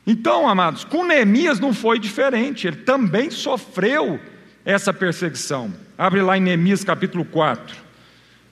[0.07, 4.21] Então, amados, com Neemias não foi diferente, ele também sofreu
[4.63, 5.73] essa perseguição.
[5.97, 7.75] Abre lá em Neemias capítulo 4.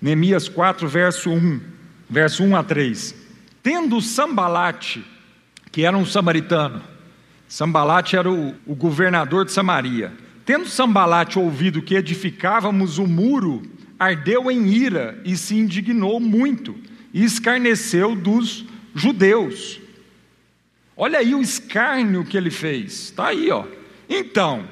[0.01, 1.61] Neemias 4, verso 1,
[2.09, 3.22] verso 1 a 3.
[3.63, 5.05] Tendo Sambalate,
[5.71, 6.83] que era um samaritano,
[7.47, 10.13] Sambalate era o, o governador de Samaria,
[10.45, 13.63] tendo Sambalate ouvido que edificávamos o muro,
[13.99, 16.75] ardeu em ira e se indignou muito,
[17.15, 19.79] e escarneceu dos judeus.
[20.97, 23.65] Olha aí o escárnio que ele fez, está aí, ó.
[24.09, 24.69] Então,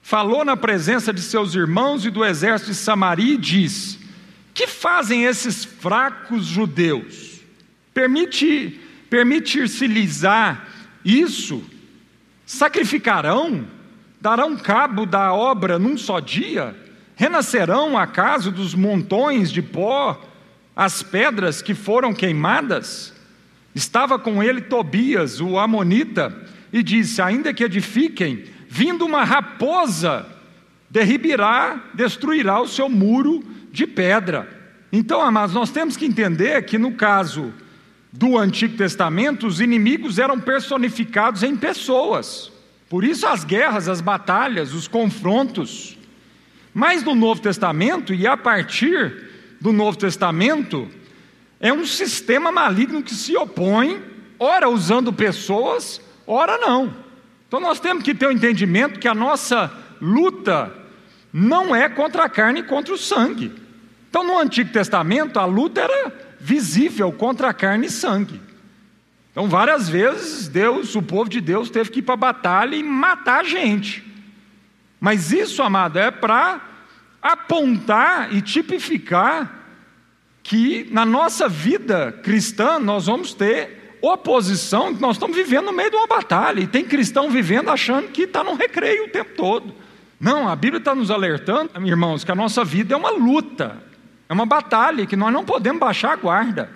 [0.00, 3.98] falou na presença de seus irmãos e do exército de Samaria e diz:
[4.54, 7.25] Que fazem esses fracos judeus?
[7.96, 8.78] Permite,
[9.08, 10.22] permitir-se-lhes
[11.02, 11.64] isso?
[12.44, 13.66] Sacrificarão?
[14.20, 16.76] Darão cabo da obra num só dia?
[17.14, 20.22] Renascerão acaso dos montões de pó
[20.76, 23.14] as pedras que foram queimadas?
[23.74, 26.36] Estava com ele Tobias, o Amonita,
[26.70, 30.26] e disse: Ainda que edifiquem, vindo uma raposa,
[30.90, 33.42] derribará, destruirá o seu muro
[33.72, 34.46] de pedra.
[34.92, 37.54] Então, amados, nós temos que entender que no caso
[38.16, 42.50] do Antigo Testamento, os inimigos eram personificados em pessoas.
[42.88, 45.98] Por isso as guerras, as batalhas, os confrontos.
[46.72, 49.28] Mas no Novo Testamento, e a partir
[49.60, 50.88] do Novo Testamento,
[51.60, 54.02] é um sistema maligno que se opõe,
[54.38, 56.94] ora usando pessoas, ora não.
[57.48, 60.72] Então nós temos que ter o um entendimento que a nossa luta
[61.32, 63.52] não é contra a carne e contra o sangue.
[64.08, 68.40] Então no Antigo Testamento a luta era visível contra a carne e sangue.
[69.32, 72.82] Então várias vezes Deus, o povo de Deus teve que ir para a batalha e
[72.82, 74.04] matar gente.
[75.00, 76.60] Mas isso, amado, é para
[77.20, 79.64] apontar e tipificar
[80.42, 85.96] que na nossa vida cristã nós vamos ter oposição, nós estamos vivendo no meio de
[85.96, 89.74] uma batalha, e tem cristão vivendo achando que está no recreio o tempo todo.
[90.20, 93.82] Não, a Bíblia está nos alertando, irmãos, que a nossa vida é uma luta,
[94.28, 96.70] é uma batalha, que nós não podemos baixar a guarda.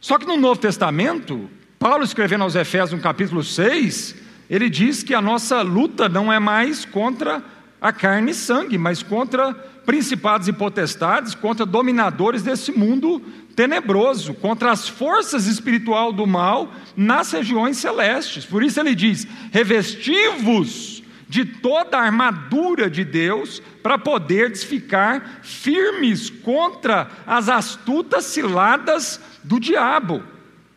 [0.00, 4.14] Só que no Novo Testamento, Paulo escrevendo aos Efésios no capítulo 6,
[4.48, 7.42] ele diz que a nossa luta não é mais contra
[7.80, 9.52] a carne e sangue, mas contra
[9.84, 13.20] principados e potestades, contra dominadores desse mundo
[13.54, 18.44] tenebroso, contra as forças espiritual do mal nas regiões celestes.
[18.44, 20.93] Por isso ele diz: revestivos
[21.34, 29.58] de toda a armadura de Deus, para poderes ficar firmes contra as astutas ciladas do
[29.58, 30.22] diabo.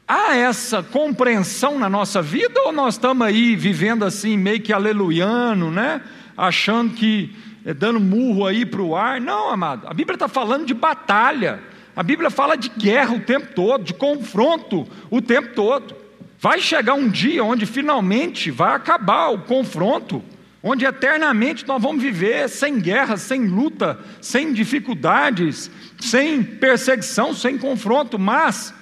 [0.07, 5.69] Há essa compreensão na nossa vida ou nós estamos aí vivendo assim, meio que aleluiano,
[5.69, 6.01] né?
[6.35, 9.21] achando que é dando murro aí para o ar.
[9.21, 11.59] Não, amado, a Bíblia está falando de batalha.
[11.95, 15.95] A Bíblia fala de guerra o tempo todo, de confronto o tempo todo.
[16.39, 20.23] Vai chegar um dia onde finalmente vai acabar o confronto,
[20.61, 28.17] onde eternamente nós vamos viver sem guerra, sem luta, sem dificuldades, sem perseguição, sem confronto.
[28.17, 28.73] Mas,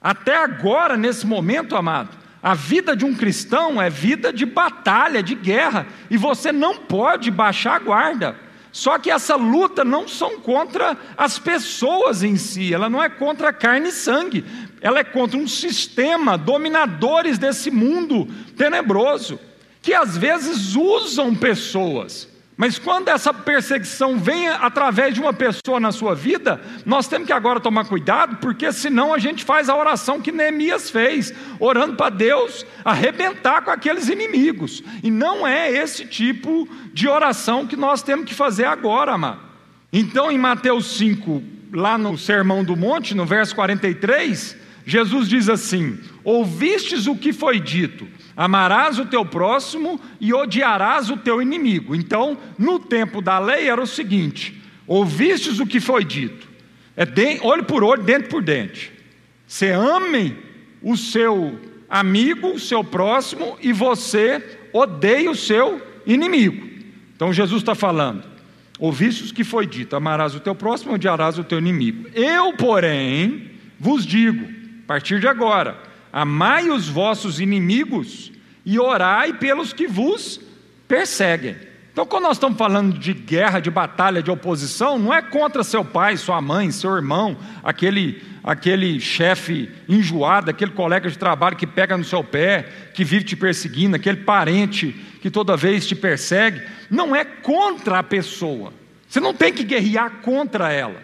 [0.00, 5.34] até agora, nesse momento, amado, a vida de um cristão é vida de batalha, de
[5.34, 8.36] guerra, e você não pode baixar a guarda.
[8.70, 13.52] Só que essa luta não são contra as pessoas em si, ela não é contra
[13.52, 14.44] carne e sangue,
[14.80, 18.26] ela é contra um sistema, dominadores desse mundo
[18.56, 19.38] tenebroso,
[19.84, 25.90] que às vezes usam pessoas mas quando essa perseguição vem através de uma pessoa na
[25.90, 30.20] sua vida, nós temos que agora tomar cuidado, porque senão a gente faz a oração
[30.20, 34.84] que Neemias fez, orando para Deus arrebentar com aqueles inimigos.
[35.02, 39.40] E não é esse tipo de oração que nós temos que fazer agora, amado.
[39.92, 44.56] Então, em Mateus 5, lá no Sermão do Monte, no verso 43,
[44.86, 48.06] Jesus diz assim: Ouvistes o que foi dito
[48.36, 51.94] Amarás o teu próximo e odiarás o teu inimigo.
[51.94, 56.48] Então, no tempo da lei era o seguinte: ouvistes o que foi dito,
[56.96, 58.92] é de, olho por olho, dente por dente.
[59.46, 60.36] Você ame
[60.82, 61.58] o seu
[61.88, 66.68] amigo, o seu próximo, e você odeia o seu inimigo.
[67.14, 68.24] Então Jesus está falando:
[68.78, 72.08] ouvistes o que foi dito, amarás o teu próximo odiarás o teu inimigo.
[72.12, 74.44] Eu, porém, vos digo,
[74.84, 75.78] a partir de agora,
[76.16, 78.30] Amai os vossos inimigos
[78.64, 80.40] e orai pelos que vos
[80.86, 81.56] perseguem.
[81.92, 85.84] Então, quando nós estamos falando de guerra, de batalha, de oposição, não é contra seu
[85.84, 91.98] pai, sua mãe, seu irmão, aquele, aquele chefe enjoado, aquele colega de trabalho que pega
[91.98, 92.62] no seu pé,
[92.94, 96.62] que vive te perseguindo, aquele parente que toda vez te persegue.
[96.88, 98.72] Não é contra a pessoa.
[99.08, 101.02] Você não tem que guerrear contra ela,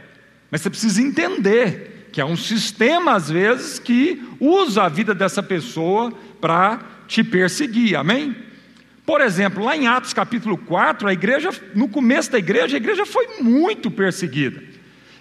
[0.53, 5.43] mas você precisa entender que é um sistema, às vezes, que usa a vida dessa
[5.43, 8.35] pessoa para te perseguir, amém?
[9.05, 13.05] Por exemplo, lá em Atos capítulo 4, a igreja, no começo da igreja, a igreja
[13.05, 14.63] foi muito perseguida.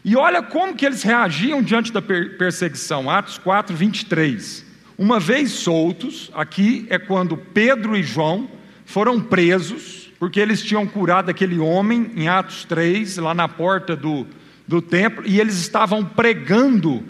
[0.04, 4.66] E olha como que eles reagiam diante da perseguição, Atos 4, 23.
[4.98, 8.50] Uma vez soltos, aqui é quando Pedro e João
[8.86, 14.28] foram presos, porque eles tinham curado aquele homem em Atos 3, lá na porta do,
[14.70, 17.04] do templo, e eles estavam pregando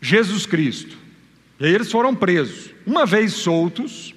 [0.00, 0.96] Jesus Cristo.
[1.60, 2.70] E aí eles foram presos.
[2.86, 4.14] Uma vez soltos,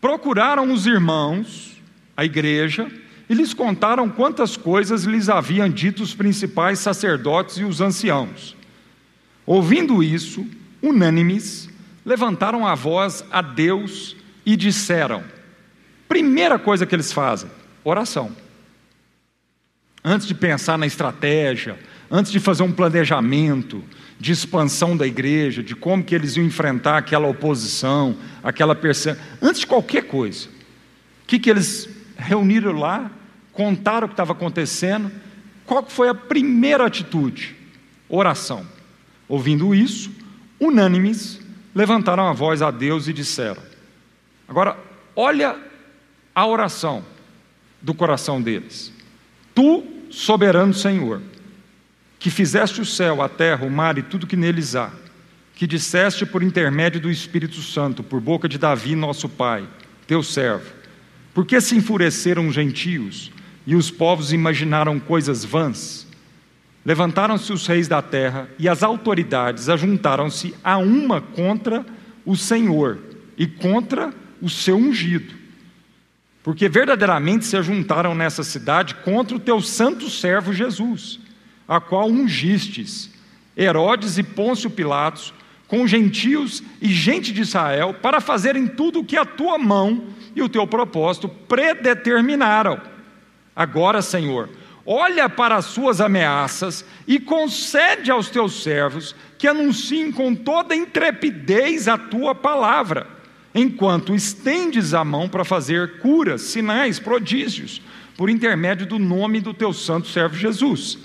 [0.00, 1.82] procuraram os irmãos,
[2.16, 2.88] a igreja,
[3.28, 8.56] e lhes contaram quantas coisas lhes haviam dito os principais sacerdotes e os anciãos.
[9.44, 10.46] Ouvindo isso,
[10.80, 11.68] unânimes,
[12.06, 14.14] levantaram a voz a Deus
[14.46, 15.24] e disseram:
[16.08, 17.50] primeira coisa que eles fazem,
[17.82, 18.30] oração.
[20.04, 21.76] Antes de pensar na estratégia,
[22.10, 23.82] antes de fazer um planejamento,
[24.18, 29.60] de expansão da igreja, de como que eles iam enfrentar aquela oposição, aquela perseguição, antes
[29.60, 30.48] de qualquer coisa.
[31.22, 33.10] O que, que eles reuniram lá,
[33.52, 35.10] contaram o que estava acontecendo,
[35.64, 37.54] qual foi a primeira atitude?
[38.08, 38.66] Oração.
[39.28, 40.10] Ouvindo isso,
[40.58, 41.40] unânimes,
[41.74, 43.62] levantaram a voz a Deus e disseram:
[44.48, 44.76] Agora,
[45.14, 45.56] olha
[46.34, 47.04] a oração
[47.82, 48.92] do coração deles.
[49.54, 51.20] Tu, soberano Senhor,
[52.18, 54.90] que fizeste o céu, a terra, o mar e tudo que neles há,
[55.54, 59.66] que disseste por intermédio do Espírito Santo, por boca de Davi, nosso pai,
[60.06, 60.72] teu servo,
[61.32, 63.30] por que se enfureceram os gentios
[63.66, 66.06] e os povos imaginaram coisas vãs?
[66.84, 71.84] Levantaram-se os reis da terra e as autoridades ajuntaram-se a uma contra
[72.24, 72.98] o Senhor
[73.36, 75.34] e contra o seu ungido.
[76.42, 81.20] Porque verdadeiramente se ajuntaram nessa cidade contra o teu santo servo Jesus
[81.68, 83.10] a qual ungistes,
[83.56, 85.34] Herodes e Pôncio Pilatos,
[85.66, 90.40] com gentios e gente de Israel, para fazerem tudo o que a tua mão e
[90.40, 92.80] o teu propósito predeterminaram.
[93.54, 94.48] Agora, Senhor,
[94.86, 101.86] olha para as suas ameaças e concede aos teus servos que anunciem com toda intrepidez
[101.86, 103.06] a tua palavra,
[103.54, 107.82] enquanto estendes a mão para fazer curas, sinais, prodígios,
[108.16, 110.98] por intermédio do nome do teu santo servo Jesus.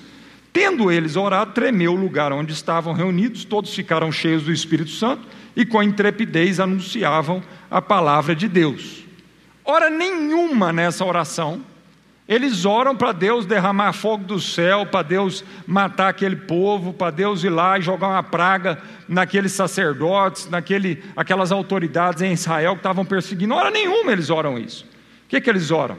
[0.53, 5.27] Tendo eles orado, tremeu o lugar onde estavam reunidos, todos ficaram cheios do Espírito Santo
[5.55, 7.41] e com intrepidez anunciavam
[7.71, 9.03] a palavra de Deus.
[9.65, 11.61] Ora nenhuma nessa oração,
[12.29, 17.43] eles oram para Deus derramar fogo do céu, para Deus matar aquele povo, para Deus
[17.43, 18.79] ir lá e jogar uma praga
[19.09, 23.55] naqueles sacerdotes, naquele, aquelas autoridades em Israel que estavam perseguindo.
[23.55, 24.85] Ora nenhuma eles oram isso.
[24.85, 25.97] O que, que eles oram?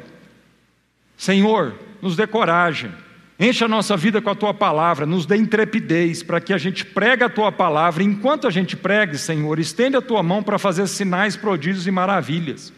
[1.17, 2.93] Senhor, nos dê coragem
[3.39, 6.85] Enche a nossa vida com a tua palavra, nos dê intrepidez para que a gente
[6.85, 8.03] pregue a tua palavra.
[8.03, 12.73] Enquanto a gente pregue, Senhor, estende a tua mão para fazer sinais, prodígios e maravilhas.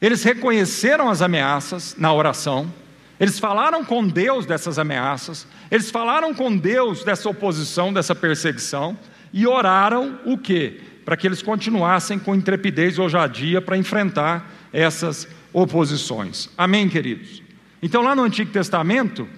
[0.00, 2.72] Eles reconheceram as ameaças na oração,
[3.18, 8.98] eles falaram com Deus dessas ameaças, eles falaram com Deus dessa oposição, dessa perseguição,
[9.30, 10.80] e oraram o quê?
[11.04, 16.48] Para que eles continuassem com intrepidez e ousadia para enfrentar essas oposições.
[16.56, 17.42] Amém, queridos?
[17.82, 19.28] Então, lá no Antigo Testamento,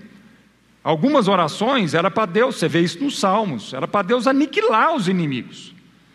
[0.84, 5.06] Algumas orações era para Deus, você vê isso nos Salmos, era para Deus aniquilar os
[5.06, 5.72] inimigos.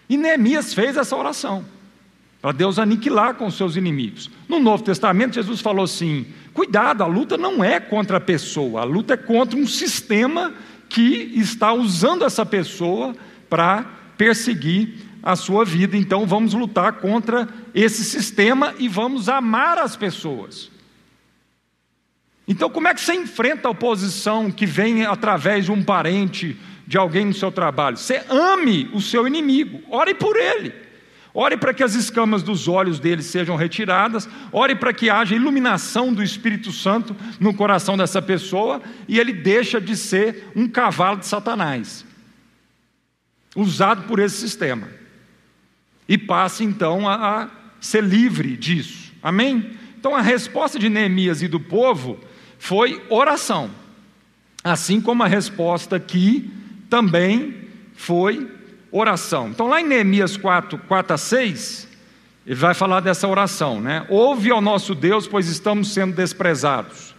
[0.10, 1.66] E Neemias fez essa oração,
[2.42, 4.30] para Deus aniquilar com os seus inimigos.
[4.48, 8.84] No Novo Testamento, Jesus falou assim: cuidado, a luta não é contra a pessoa, a
[8.84, 10.54] luta é contra um sistema
[10.90, 13.16] que está usando essa pessoa
[13.50, 13.86] para
[14.18, 15.96] perseguir a sua vida.
[15.96, 20.72] Então vamos lutar contra esse sistema e vamos amar as pessoas.
[22.48, 26.98] Então, como é que você enfrenta a oposição que vem através de um parente, de
[26.98, 27.98] alguém no seu trabalho?
[27.98, 30.74] Você ame o seu inimigo, ore por ele.
[31.34, 36.12] Ore para que as escamas dos olhos dele sejam retiradas, ore para que haja iluminação
[36.12, 41.28] do Espírito Santo no coração dessa pessoa e ele deixa de ser um cavalo de
[41.28, 42.04] Satanás,
[43.56, 44.88] usado por esse sistema,
[46.10, 49.14] e passe então a, a ser livre disso.
[49.22, 49.78] Amém?
[50.00, 52.20] Então a resposta de Neemias e do povo
[52.60, 53.70] foi oração.
[54.64, 56.52] Assim como a resposta aqui
[56.90, 57.56] também
[57.96, 58.50] foi
[58.92, 59.50] oração.
[59.50, 61.88] Então, lá em Neemias 4, 4 a 6,
[62.46, 64.06] Ele vai falar dessa oração, né?
[64.10, 67.16] Ouve ao nosso Deus, pois estamos sendo desprezados.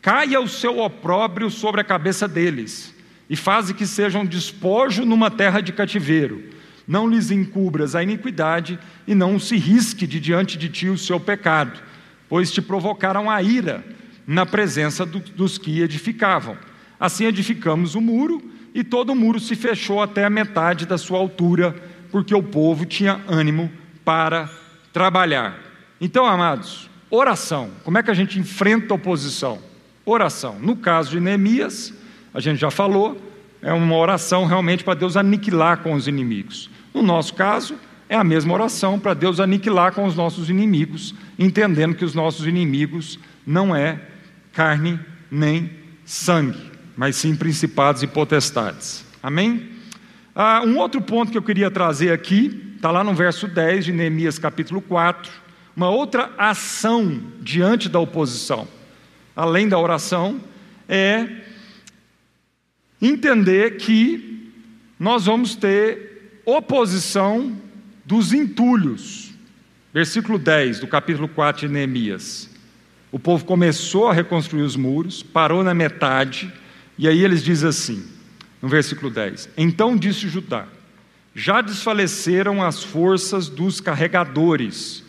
[0.00, 2.94] Caia o seu opróbrio sobre a cabeça deles,
[3.30, 6.42] e faze que sejam despojo numa terra de cativeiro.
[6.86, 11.20] Não lhes encubras a iniquidade, e não se risque de diante de ti o seu
[11.20, 11.80] pecado,
[12.28, 13.84] pois te provocaram a ira
[14.26, 16.56] na presença do, dos que edificavam.
[16.98, 18.42] Assim edificamos o muro,
[18.74, 21.74] e todo o muro se fechou até a metade da sua altura,
[22.10, 23.70] porque o povo tinha ânimo
[24.04, 24.48] para
[24.92, 25.58] trabalhar.
[26.00, 27.70] Então, amados, oração.
[27.84, 29.58] Como é que a gente enfrenta a oposição?
[30.04, 30.58] Oração.
[30.60, 31.92] No caso de Neemias,
[32.32, 33.20] a gente já falou,
[33.60, 36.70] é uma oração realmente para Deus aniquilar com os inimigos.
[36.92, 37.76] No nosso caso,
[38.08, 42.46] é a mesma oração para Deus aniquilar com os nossos inimigos, entendendo que os nossos
[42.46, 44.00] inimigos não é
[44.52, 44.98] carne
[45.30, 45.70] nem
[46.04, 49.04] sangue, mas sim principados e potestades.
[49.22, 49.70] Amém?
[50.34, 53.92] Ah, um outro ponto que eu queria trazer aqui, está lá no verso 10 de
[53.92, 55.30] Neemias capítulo 4,
[55.74, 58.68] uma outra ação diante da oposição,
[59.34, 60.40] além da oração,
[60.88, 61.28] é
[63.00, 64.52] entender que
[64.98, 67.56] nós vamos ter oposição
[68.04, 69.32] dos entulhos.
[69.92, 72.51] Versículo 10 do capítulo 4 de Neemias.
[73.12, 76.50] O povo começou a reconstruir os muros, parou na metade,
[76.96, 78.02] e aí eles dizem assim,
[78.60, 80.66] no versículo 10: Então disse Judá:
[81.34, 85.04] Já desfaleceram as forças dos carregadores,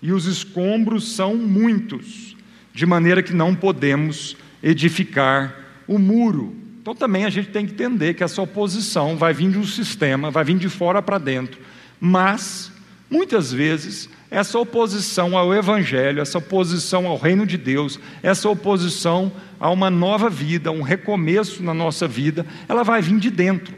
[0.00, 2.36] e os escombros são muitos,
[2.72, 5.56] de maneira que não podemos edificar
[5.88, 6.56] o muro.
[6.80, 10.30] Então também a gente tem que entender que essa oposição vai vir de um sistema,
[10.30, 11.60] vai vir de fora para dentro,
[12.00, 12.70] mas
[13.10, 19.70] muitas vezes essa oposição ao Evangelho, essa oposição ao reino de Deus, essa oposição a
[19.70, 23.74] uma nova vida, um recomeço na nossa vida, ela vai vir de dentro.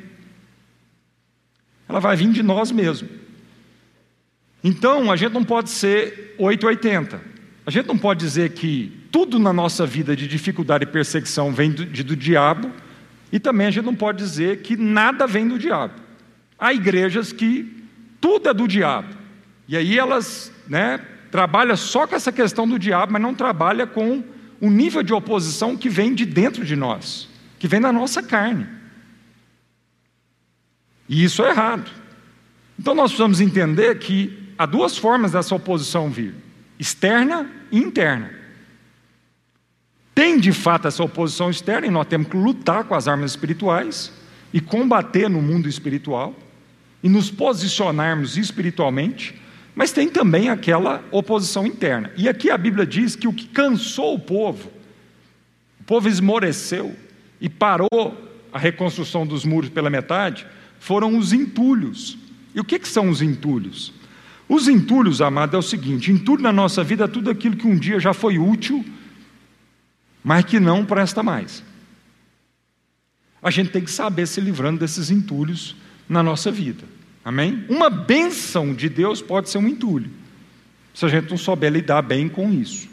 [1.88, 3.10] Ela vai vir de nós mesmos.
[4.62, 7.20] Então, a gente não pode ser 880.
[7.64, 11.70] A gente não pode dizer que tudo na nossa vida de dificuldade e perseguição vem
[11.70, 12.70] do, de, do diabo,
[13.32, 15.94] e também a gente não pode dizer que nada vem do diabo.
[16.58, 17.84] Há igrejas que
[18.20, 19.19] tudo é do diabo.
[19.70, 20.98] E aí elas né,
[21.30, 24.24] trabalham só com essa questão do diabo, mas não trabalham com
[24.60, 28.66] o nível de oposição que vem de dentro de nós, que vem da nossa carne.
[31.08, 31.88] E isso é errado.
[32.76, 36.34] Então nós precisamos entender que há duas formas dessa oposição vir:
[36.76, 38.28] externa e interna.
[40.12, 44.12] Tem de fato essa oposição externa e nós temos que lutar com as armas espirituais
[44.52, 46.34] e combater no mundo espiritual
[47.04, 49.40] e nos posicionarmos espiritualmente
[49.80, 52.12] mas tem também aquela oposição interna.
[52.14, 54.70] E aqui a Bíblia diz que o que cansou o povo,
[55.80, 56.94] o povo esmoreceu
[57.40, 57.88] e parou
[58.52, 60.46] a reconstrução dos muros pela metade,
[60.78, 62.18] foram os entulhos.
[62.54, 63.90] E o que, que são os entulhos?
[64.46, 67.78] Os entulhos, amado, é o seguinte: entulho na nossa vida é tudo aquilo que um
[67.78, 68.84] dia já foi útil,
[70.22, 71.64] mas que não presta mais.
[73.42, 75.74] A gente tem que saber se livrando desses entulhos
[76.06, 76.99] na nossa vida.
[77.24, 77.64] Amém?
[77.68, 80.10] Uma bênção de Deus pode ser um entulho,
[80.94, 82.88] se a gente não souber lidar bem com isso.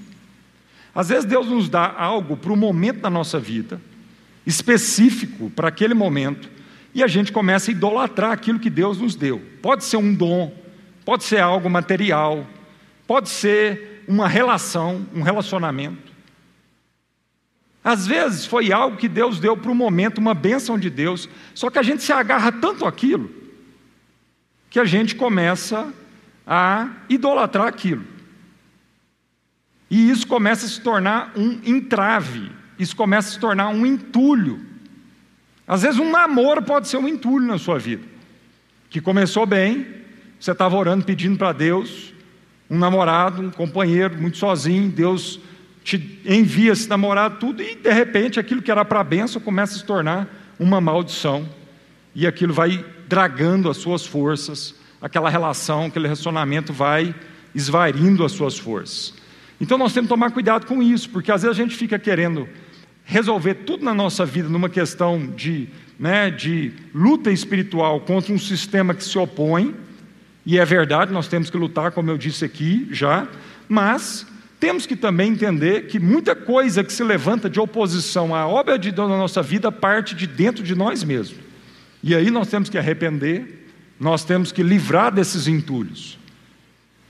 [0.93, 3.80] Às vezes Deus nos dá algo para o momento da nossa vida,
[4.45, 6.49] específico para aquele momento,
[6.93, 9.41] e a gente começa a idolatrar aquilo que Deus nos deu.
[9.61, 10.53] Pode ser um dom,
[11.05, 12.45] pode ser algo material,
[13.05, 16.11] pode ser uma relação, um relacionamento.
[17.84, 21.69] Às vezes foi algo que Deus deu para o momento, uma bênção de Deus, só
[21.69, 23.46] que a gente se agarra tanto àquilo
[24.70, 25.93] que a gente começa
[26.45, 28.03] a idolatrar aquilo.
[29.89, 34.59] E isso começa a se tornar um entrave, isso começa a se tornar um entulho.
[35.68, 38.03] Às vezes, um namoro pode ser um entulho na sua vida,
[38.89, 39.86] que começou bem,
[40.39, 42.13] você estava orando, pedindo para Deus,
[42.70, 45.39] um namorado, um companheiro, muito sozinho, Deus
[45.84, 49.76] te envia esse namorado, tudo, e de repente aquilo que era para a bênção começa
[49.76, 50.28] a se tornar
[50.59, 51.47] uma maldição,
[52.13, 57.16] e aquilo vai dragando as suas forças, aquela relação, aquele relacionamento vai
[57.53, 59.14] esvairindo as suas forças.
[59.60, 62.47] Então nós temos que tomar cuidado com isso, porque às vezes a gente fica querendo
[63.03, 68.93] resolver tudo na nossa vida numa questão de, né, de luta espiritual contra um sistema
[68.93, 69.74] que se opõe,
[70.45, 73.28] e é verdade, nós temos que lutar, como eu disse aqui já,
[73.68, 74.26] mas
[74.60, 78.91] temos que também entender que muita coisa que se levanta de oposição à obra de
[78.91, 81.46] Deus na nossa vida parte de dentro de nós mesmos.
[82.08, 83.68] E aí nós temos que arrepender,
[83.99, 86.18] nós temos que livrar desses entulhos,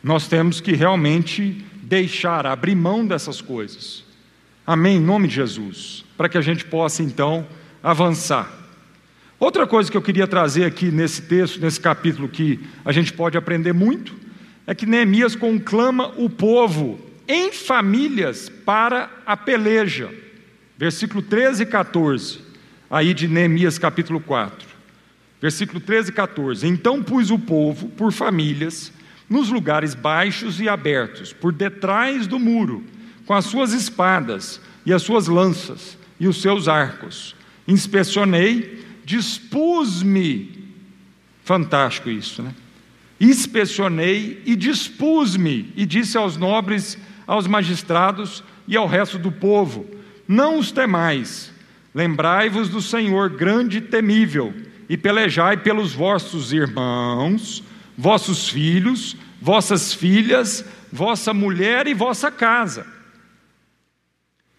[0.04, 4.04] nós temos que realmente deixar, abrir mão dessas coisas.
[4.66, 4.98] Amém?
[4.98, 7.46] Em nome de Jesus, para que a gente possa então
[7.84, 8.52] avançar.
[9.40, 13.38] Outra coisa que eu queria trazer aqui nesse texto, nesse capítulo, que a gente pode
[13.38, 14.16] aprender muito,
[14.66, 20.10] é que Neemias conclama o povo em famílias para a peleja.
[20.76, 22.40] Versículo 13 e 14,
[22.90, 24.67] aí de Neemias capítulo 4.
[25.42, 26.68] Versículo 13 e 14.
[26.68, 28.92] Então pus o povo por famílias
[29.30, 32.84] nos lugares baixos e abertos, por detrás do muro,
[33.26, 37.36] com as suas espadas e as suas lanças e os seus arcos.
[37.68, 40.66] Inspecionei, dispus-me,
[41.44, 42.54] fantástico isso, né?
[43.20, 49.86] Inspecionei e dispus-me, e disse aos nobres, aos magistrados e ao resto do povo:
[50.28, 51.52] Não os temais,
[51.94, 54.54] lembrai-vos do Senhor grande e temível,
[54.90, 57.64] e pelejai pelos vossos irmãos,
[57.98, 62.86] vossos filhos, vossas filhas, vossa mulher e vossa casa.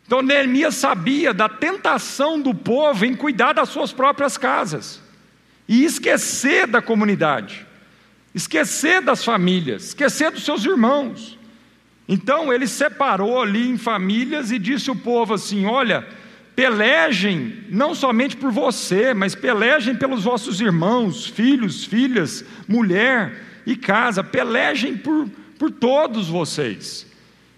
[0.06, 5.02] Então Neemias sabia da tentação do povo em cuidar das suas próprias casas
[5.68, 7.66] e esquecer da comunidade,
[8.34, 11.38] esquecer das famílias, esquecer dos seus irmãos.
[12.08, 16.08] Então ele separou ali em famílias e disse ao povo assim: Olha,
[16.58, 24.24] pelejem não somente por você, mas pelejem pelos vossos irmãos, filhos, filhas, mulher e casa,
[24.24, 27.06] pelejem por, por todos vocês.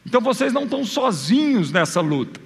[0.05, 2.38] Então vocês não estão sozinhos nessa luta.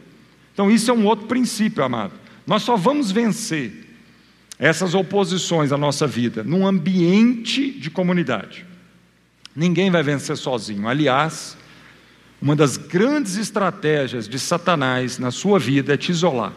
[0.53, 2.13] Então isso é um outro princípio, amado.
[2.47, 3.89] Nós só vamos vencer
[4.57, 8.65] essas oposições à nossa vida num ambiente de comunidade.
[9.57, 10.87] Ninguém vai vencer sozinho.
[10.87, 11.57] Aliás,
[12.45, 16.53] uma das grandes estratégias de Satanás na sua vida é te isolar.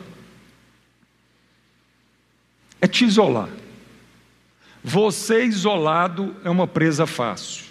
[2.82, 3.48] É te isolar.
[4.84, 7.64] Você isolado é uma presa fácil.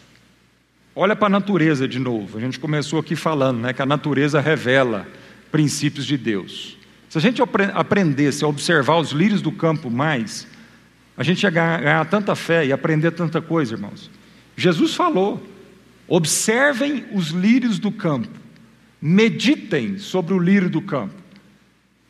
[0.94, 2.38] Olha para a natureza de novo.
[2.38, 5.06] A gente começou aqui falando né, que a natureza revela
[5.52, 6.78] princípios de Deus.
[7.10, 7.42] Se a gente
[7.74, 10.46] aprendesse a observar os lírios do campo mais,
[11.18, 14.10] a gente ia ganhar, ganhar tanta fé e aprender tanta coisa, irmãos.
[14.56, 15.46] Jesus falou:
[16.08, 18.28] Observem os lírios do campo,
[19.00, 21.14] meditem sobre o lírio do campo,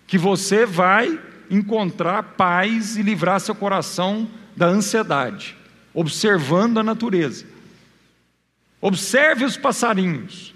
[0.07, 1.19] que você vai
[1.51, 5.57] encontrar paz e livrar seu coração da ansiedade,
[5.95, 7.47] observando a natureza.
[8.81, 10.55] Observe os passarinhos.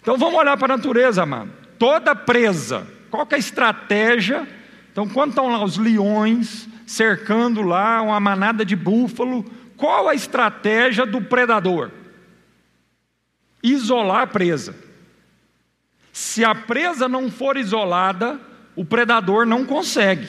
[0.00, 1.50] Então vamos olhar para a natureza, amado.
[1.78, 4.48] Toda presa, qual é a estratégia?
[4.92, 9.44] Então, quando estão lá os leões cercando lá uma manada de búfalo,
[9.76, 11.90] qual a estratégia do predador?
[13.62, 14.74] Isolar a presa.
[16.12, 18.40] Se a presa não for isolada,
[18.74, 20.28] o predador não consegue.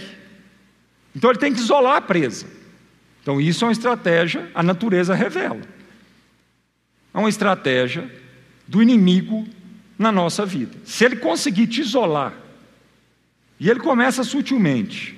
[1.15, 2.45] Então ele tem que isolar a presa.
[3.21, 5.61] Então isso é uma estratégia, a natureza revela.
[7.13, 8.09] É uma estratégia
[8.67, 9.47] do inimigo
[9.97, 10.77] na nossa vida.
[10.86, 12.34] Se ele conseguir te isolar,
[13.59, 15.15] e ele começa sutilmente,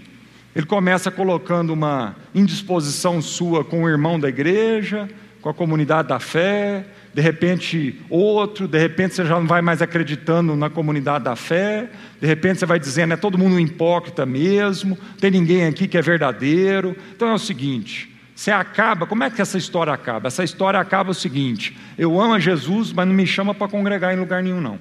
[0.54, 5.10] ele começa colocando uma indisposição sua com o irmão da igreja,
[5.42, 9.82] com a comunidade da fé, de repente outro, de repente você já não vai mais
[9.82, 11.90] acreditando na comunidade da fé,
[12.20, 15.98] de repente você vai dizendo, é todo mundo um hipócrita mesmo, tem ninguém aqui que
[15.98, 16.96] é verdadeiro.
[17.16, 20.28] Então é o seguinte: você acaba, como é que essa história acaba?
[20.28, 24.14] Essa história acaba o seguinte: eu amo a Jesus, mas não me chama para congregar
[24.14, 24.80] em lugar nenhum, não.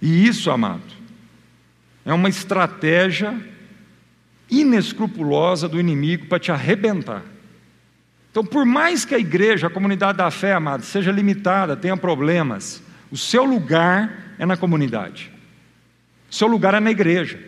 [0.00, 0.82] E isso, amado,
[2.04, 3.38] é uma estratégia
[4.50, 7.22] inescrupulosa do inimigo para te arrebentar.
[8.36, 12.82] Então, por mais que a igreja, a comunidade da fé, amado, seja limitada, tenha problemas,
[13.10, 15.32] o seu lugar é na comunidade.
[16.30, 17.40] O seu lugar é na igreja.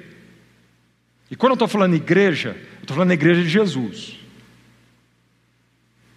[1.30, 4.18] E quando eu estou falando igreja, eu estou falando igreja de Jesus.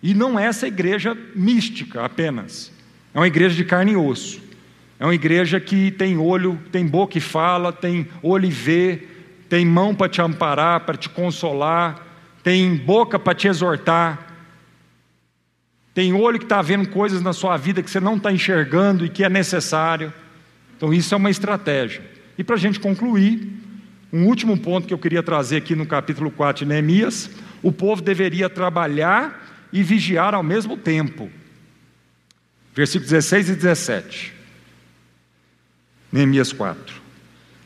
[0.01, 2.71] E não é essa igreja mística apenas.
[3.13, 4.41] É uma igreja de carne e osso.
[4.97, 9.05] É uma igreja que tem olho, tem boca e fala, tem olho e vê,
[9.49, 12.07] tem mão para te amparar, para te consolar,
[12.41, 14.30] tem boca para te exortar,
[15.93, 19.09] tem olho que está vendo coisas na sua vida que você não está enxergando e
[19.09, 20.13] que é necessário.
[20.77, 22.01] Então, isso é uma estratégia.
[22.37, 23.47] E para a gente concluir,
[24.11, 27.29] um último ponto que eu queria trazer aqui no capítulo 4 de Neemias:
[27.61, 31.29] o povo deveria trabalhar e vigiar ao mesmo tempo.
[32.73, 34.33] Versículos 16 e 17.
[36.11, 37.00] Neemias 4.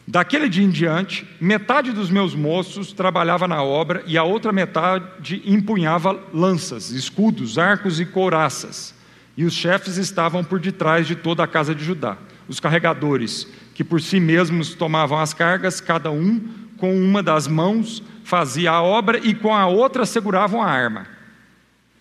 [0.07, 5.41] Daquele dia em diante, metade dos meus moços trabalhava na obra e a outra metade
[5.45, 8.93] empunhava lanças, escudos, arcos e couraças.
[9.35, 12.17] E os chefes estavam por detrás de toda a casa de Judá.
[12.47, 16.39] Os carregadores, que por si mesmos tomavam as cargas, cada um
[16.77, 21.07] com uma das mãos fazia a obra e com a outra seguravam a arma.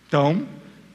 [0.07, 0.47] Então,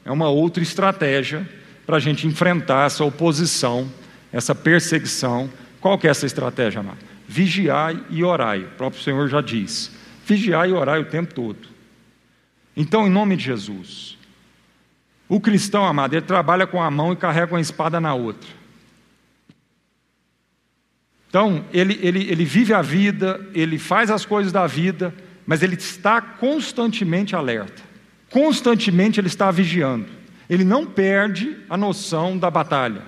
[0.04, 1.46] é uma outra estratégia
[1.84, 3.90] para a gente enfrentar essa oposição,
[4.32, 5.50] essa perseguição
[5.80, 6.98] qual que é essa estratégia, amado?
[7.26, 8.64] Vigiai e orai.
[8.64, 9.90] O próprio Senhor já diz.
[10.26, 11.68] Vigiai e orai o tempo todo.
[12.76, 14.18] Então, em nome de Jesus,
[15.32, 18.50] O cristão, amado, ele trabalha com a mão e carrega uma espada na outra.
[21.28, 25.14] Então, ele, ele, ele vive a vida, ele faz as coisas da vida,
[25.46, 27.80] mas ele está constantemente alerta.
[28.28, 30.08] Constantemente ele está vigiando.
[30.48, 33.02] Ele não perde a noção da batalha.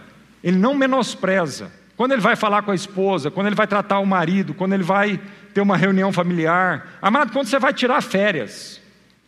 [0.44, 1.72] Ele não menospreza.
[1.96, 4.82] Quando ele vai falar com a esposa, quando ele vai tratar o marido, quando ele
[4.82, 5.20] vai
[5.52, 6.98] ter uma reunião familiar.
[7.00, 8.80] Amado, quando você vai tirar férias,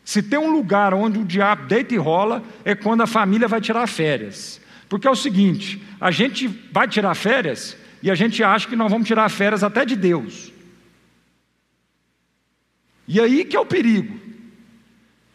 [0.05, 3.61] se tem um lugar onde o diabo deita e rola, é quando a família vai
[3.61, 4.61] tirar férias.
[4.89, 8.91] Porque é o seguinte: a gente vai tirar férias e a gente acha que nós
[8.91, 10.53] vamos tirar férias até de Deus.
[13.07, 14.19] E aí que é o perigo.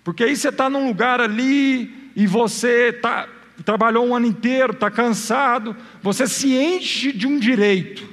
[0.03, 3.27] Porque aí você está num lugar ali e você tá,
[3.69, 8.03] trabalhou um ano inteiro, está cansado, você se enche de um direito.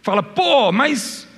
[0.00, 1.28] Fala, pô, mas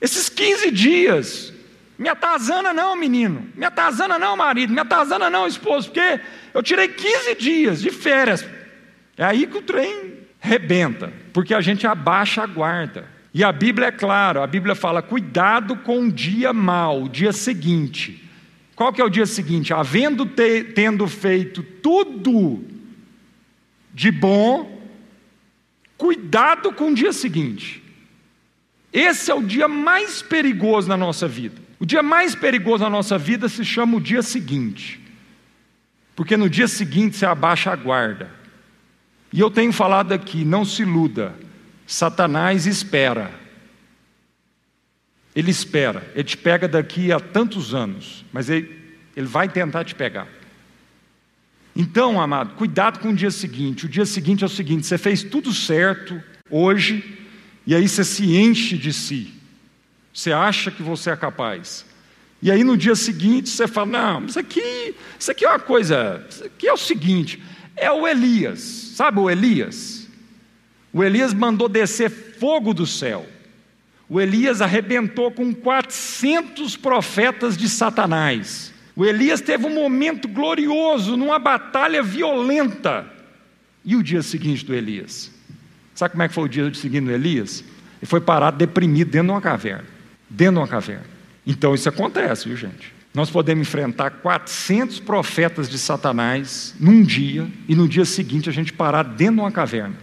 [0.00, 1.52] esses 15 dias,
[1.98, 6.20] me atazana não, menino, me atazana não, marido, me atazana não, esposo, porque
[6.54, 8.48] eu tirei 15 dias de férias.
[9.14, 13.06] É aí que o trem rebenta, porque a gente abaixa a guarda.
[13.34, 17.30] E a Bíblia é clara, a Bíblia fala: cuidado com o dia mau, o dia
[17.34, 18.26] seguinte.
[18.74, 19.74] Qual que é o dia seguinte?
[19.74, 22.69] Havendo te, tendo feito tudo
[24.00, 24.80] de bom,
[25.98, 27.82] cuidado com o dia seguinte.
[28.90, 31.60] Esse é o dia mais perigoso na nossa vida.
[31.78, 34.98] O dia mais perigoso na nossa vida se chama o dia seguinte.
[36.16, 38.30] Porque no dia seguinte você abaixa a guarda.
[39.30, 41.34] E eu tenho falado aqui, não se iluda.
[41.86, 43.30] Satanás espera.
[45.36, 46.10] Ele espera.
[46.14, 50.39] Ele te pega daqui a tantos anos, mas ele, ele vai tentar te pegar.
[51.80, 53.86] Então, amado, cuidado com o dia seguinte.
[53.86, 57.18] O dia seguinte é o seguinte: você fez tudo certo hoje,
[57.66, 59.32] e aí você se enche de si.
[60.12, 61.86] Você acha que você é capaz.
[62.42, 66.22] E aí no dia seguinte você fala: não, isso aqui, isso aqui é uma coisa,
[66.28, 67.42] isso aqui é o seguinte,
[67.74, 68.60] é o Elias,
[68.94, 70.06] sabe o Elias?
[70.92, 73.26] O Elias mandou descer fogo do céu.
[74.06, 78.70] O Elias arrebentou com 400 profetas de Satanás.
[79.00, 83.10] O Elias teve um momento glorioso numa batalha violenta.
[83.82, 85.32] E o dia seguinte do Elias?
[85.94, 87.64] Sabe como é que foi o dia seguinte do Elias?
[87.98, 89.86] Ele foi parado deprimido dentro de uma caverna.
[90.28, 91.06] Dentro de uma caverna.
[91.46, 92.92] Então isso acontece, viu gente?
[93.14, 98.70] Nós podemos enfrentar 400 profetas de Satanás num dia e no dia seguinte a gente
[98.70, 99.96] parar dentro de uma caverna.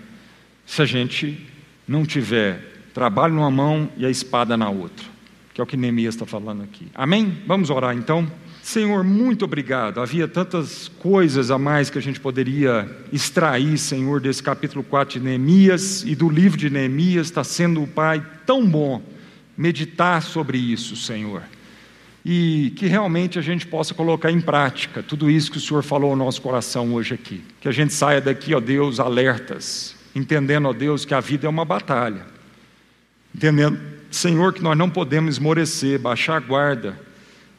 [0.66, 1.48] Se a gente
[1.88, 5.06] não tiver trabalho numa mão e a espada na outra.
[5.54, 6.88] Que é o que Neemias está falando aqui.
[6.96, 7.38] Amém?
[7.46, 8.28] Vamos orar então.
[8.68, 10.02] Senhor, muito obrigado.
[10.02, 15.26] Havia tantas coisas a mais que a gente poderia extrair, Senhor, desse capítulo 4 de
[15.26, 17.28] Neemias e do livro de Neemias.
[17.28, 19.02] Está sendo, o Pai, tão bom
[19.58, 21.44] meditar sobre isso, Senhor.
[22.26, 26.10] E que realmente a gente possa colocar em prática tudo isso que o Senhor falou
[26.10, 27.42] ao nosso coração hoje aqui.
[27.62, 31.50] Que a gente saia daqui, ó Deus, alertas, entendendo, ó Deus, que a vida é
[31.50, 32.26] uma batalha.
[33.34, 33.80] Entendendo,
[34.12, 37.07] Senhor, que nós não podemos esmorecer, baixar a guarda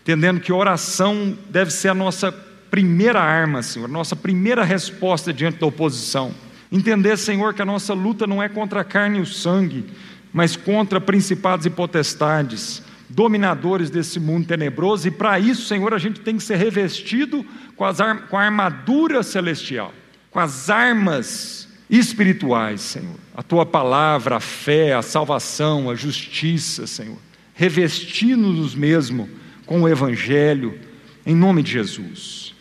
[0.09, 2.33] entendendo que oração deve ser a nossa
[2.71, 6.35] primeira arma, Senhor, a nossa primeira resposta diante da oposição.
[6.73, 9.85] Entender, Senhor, que a nossa luta não é contra a carne e o sangue,
[10.33, 16.21] mas contra principados e potestades, dominadores desse mundo tenebroso, e para isso, Senhor, a gente
[16.21, 17.45] tem que ser revestido
[17.77, 17.85] com,
[18.31, 19.93] com a armadura celestial,
[20.31, 23.17] com as armas espirituais, Senhor.
[23.37, 27.19] A tua palavra, a fé, a salvação, a justiça, Senhor.
[27.53, 29.29] Revestindo-nos mesmo
[29.69, 30.79] com o Evangelho,
[31.27, 32.55] em nome de Jesus.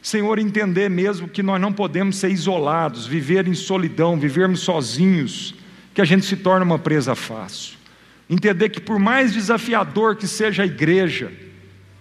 [0.00, 5.52] Senhor, entender mesmo que nós não podemos ser isolados, viver em solidão, vivermos sozinhos,
[5.92, 7.76] que a gente se torna uma presa fácil.
[8.30, 11.32] Entender que por mais desafiador que seja a igreja,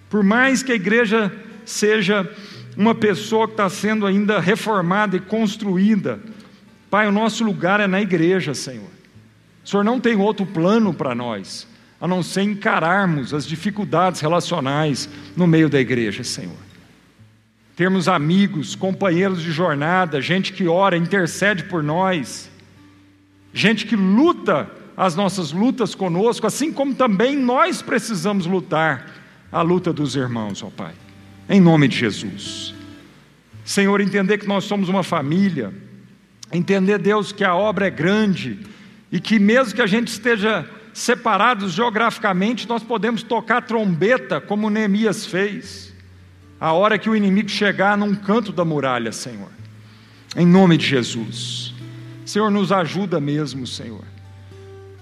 [0.07, 1.34] por mais que a igreja
[1.65, 2.30] seja
[2.78, 6.19] uma pessoa que está sendo ainda reformada e construída,
[6.91, 8.89] Pai, o nosso lugar é na igreja, Senhor.
[9.65, 11.70] O Senhor não tem outro plano para nós
[12.02, 16.58] a não ser encararmos as dificuldades relacionais no meio da igreja, Senhor.
[17.76, 22.49] Termos amigos, companheiros de jornada, gente que ora, intercede por nós,
[23.54, 29.12] gente que luta as nossas lutas conosco, assim como também nós precisamos lutar
[29.52, 30.93] a luta dos irmãos, ó Pai,
[31.47, 32.74] em nome de Jesus.
[33.64, 35.72] Senhor, entender que nós somos uma família,
[36.52, 38.60] entender, Deus, que a obra é grande
[39.12, 45.26] e que mesmo que a gente esteja separados geograficamente, nós podemos tocar trombeta, como Neemias
[45.26, 45.94] fez,
[46.60, 49.50] a hora que o inimigo chegar num canto da muralha, Senhor.
[50.36, 51.74] Em nome de Jesus.
[52.26, 54.04] Senhor, nos ajuda mesmo, Senhor.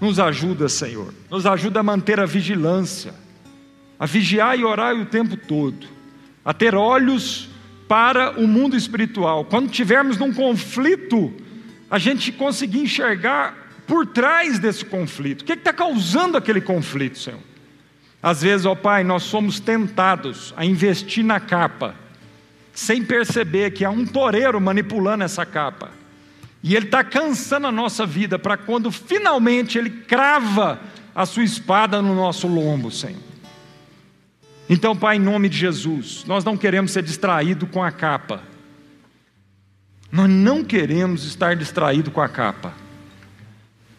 [0.00, 1.12] Nos ajuda, Senhor.
[1.30, 3.14] Nos ajuda a manter a vigilância,
[3.98, 5.86] a vigiar e orar o tempo todo,
[6.44, 7.50] a ter olhos
[7.86, 9.44] para o mundo espiritual.
[9.44, 11.32] Quando tivermos num conflito,
[11.90, 13.59] a gente conseguir enxergar
[13.90, 15.42] por trás desse conflito.
[15.42, 17.40] O que está causando aquele conflito, Senhor?
[18.22, 21.96] Às vezes, ó Pai, nós somos tentados a investir na capa,
[22.72, 25.90] sem perceber que há um toureiro manipulando essa capa.
[26.62, 30.78] E ele está cansando a nossa vida para quando finalmente ele crava
[31.12, 33.18] a sua espada no nosso lombo, Senhor.
[34.68, 38.40] Então, Pai, em nome de Jesus, nós não queremos ser distraídos com a capa.
[40.12, 42.72] Nós não queremos estar distraídos com a capa.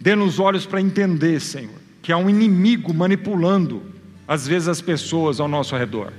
[0.02, 3.84] Dê-nos olhos para entender, Senhor, que há um inimigo manipulando,
[4.28, 6.12] às vezes, as pessoas ao nosso redor.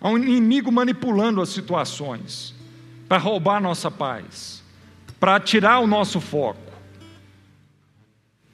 [0.00, 2.52] Há um inimigo manipulando as situações
[3.08, 4.60] para roubar nossa paz,
[5.20, 6.72] para tirar o nosso foco,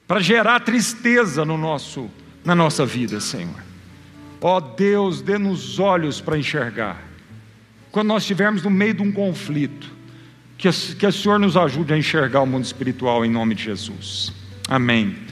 [0.07, 2.07] para gerar tristeza no nosso,
[2.45, 3.63] na nossa vida, Senhor.
[4.39, 7.01] Ó oh, Deus, dê-nos olhos para enxergar.
[7.91, 9.96] Quando nós estivermos no meio de um conflito,
[10.57, 14.33] que, que o Senhor nos ajude a enxergar o mundo espiritual em nome de Jesus.
[14.67, 15.26] Amém.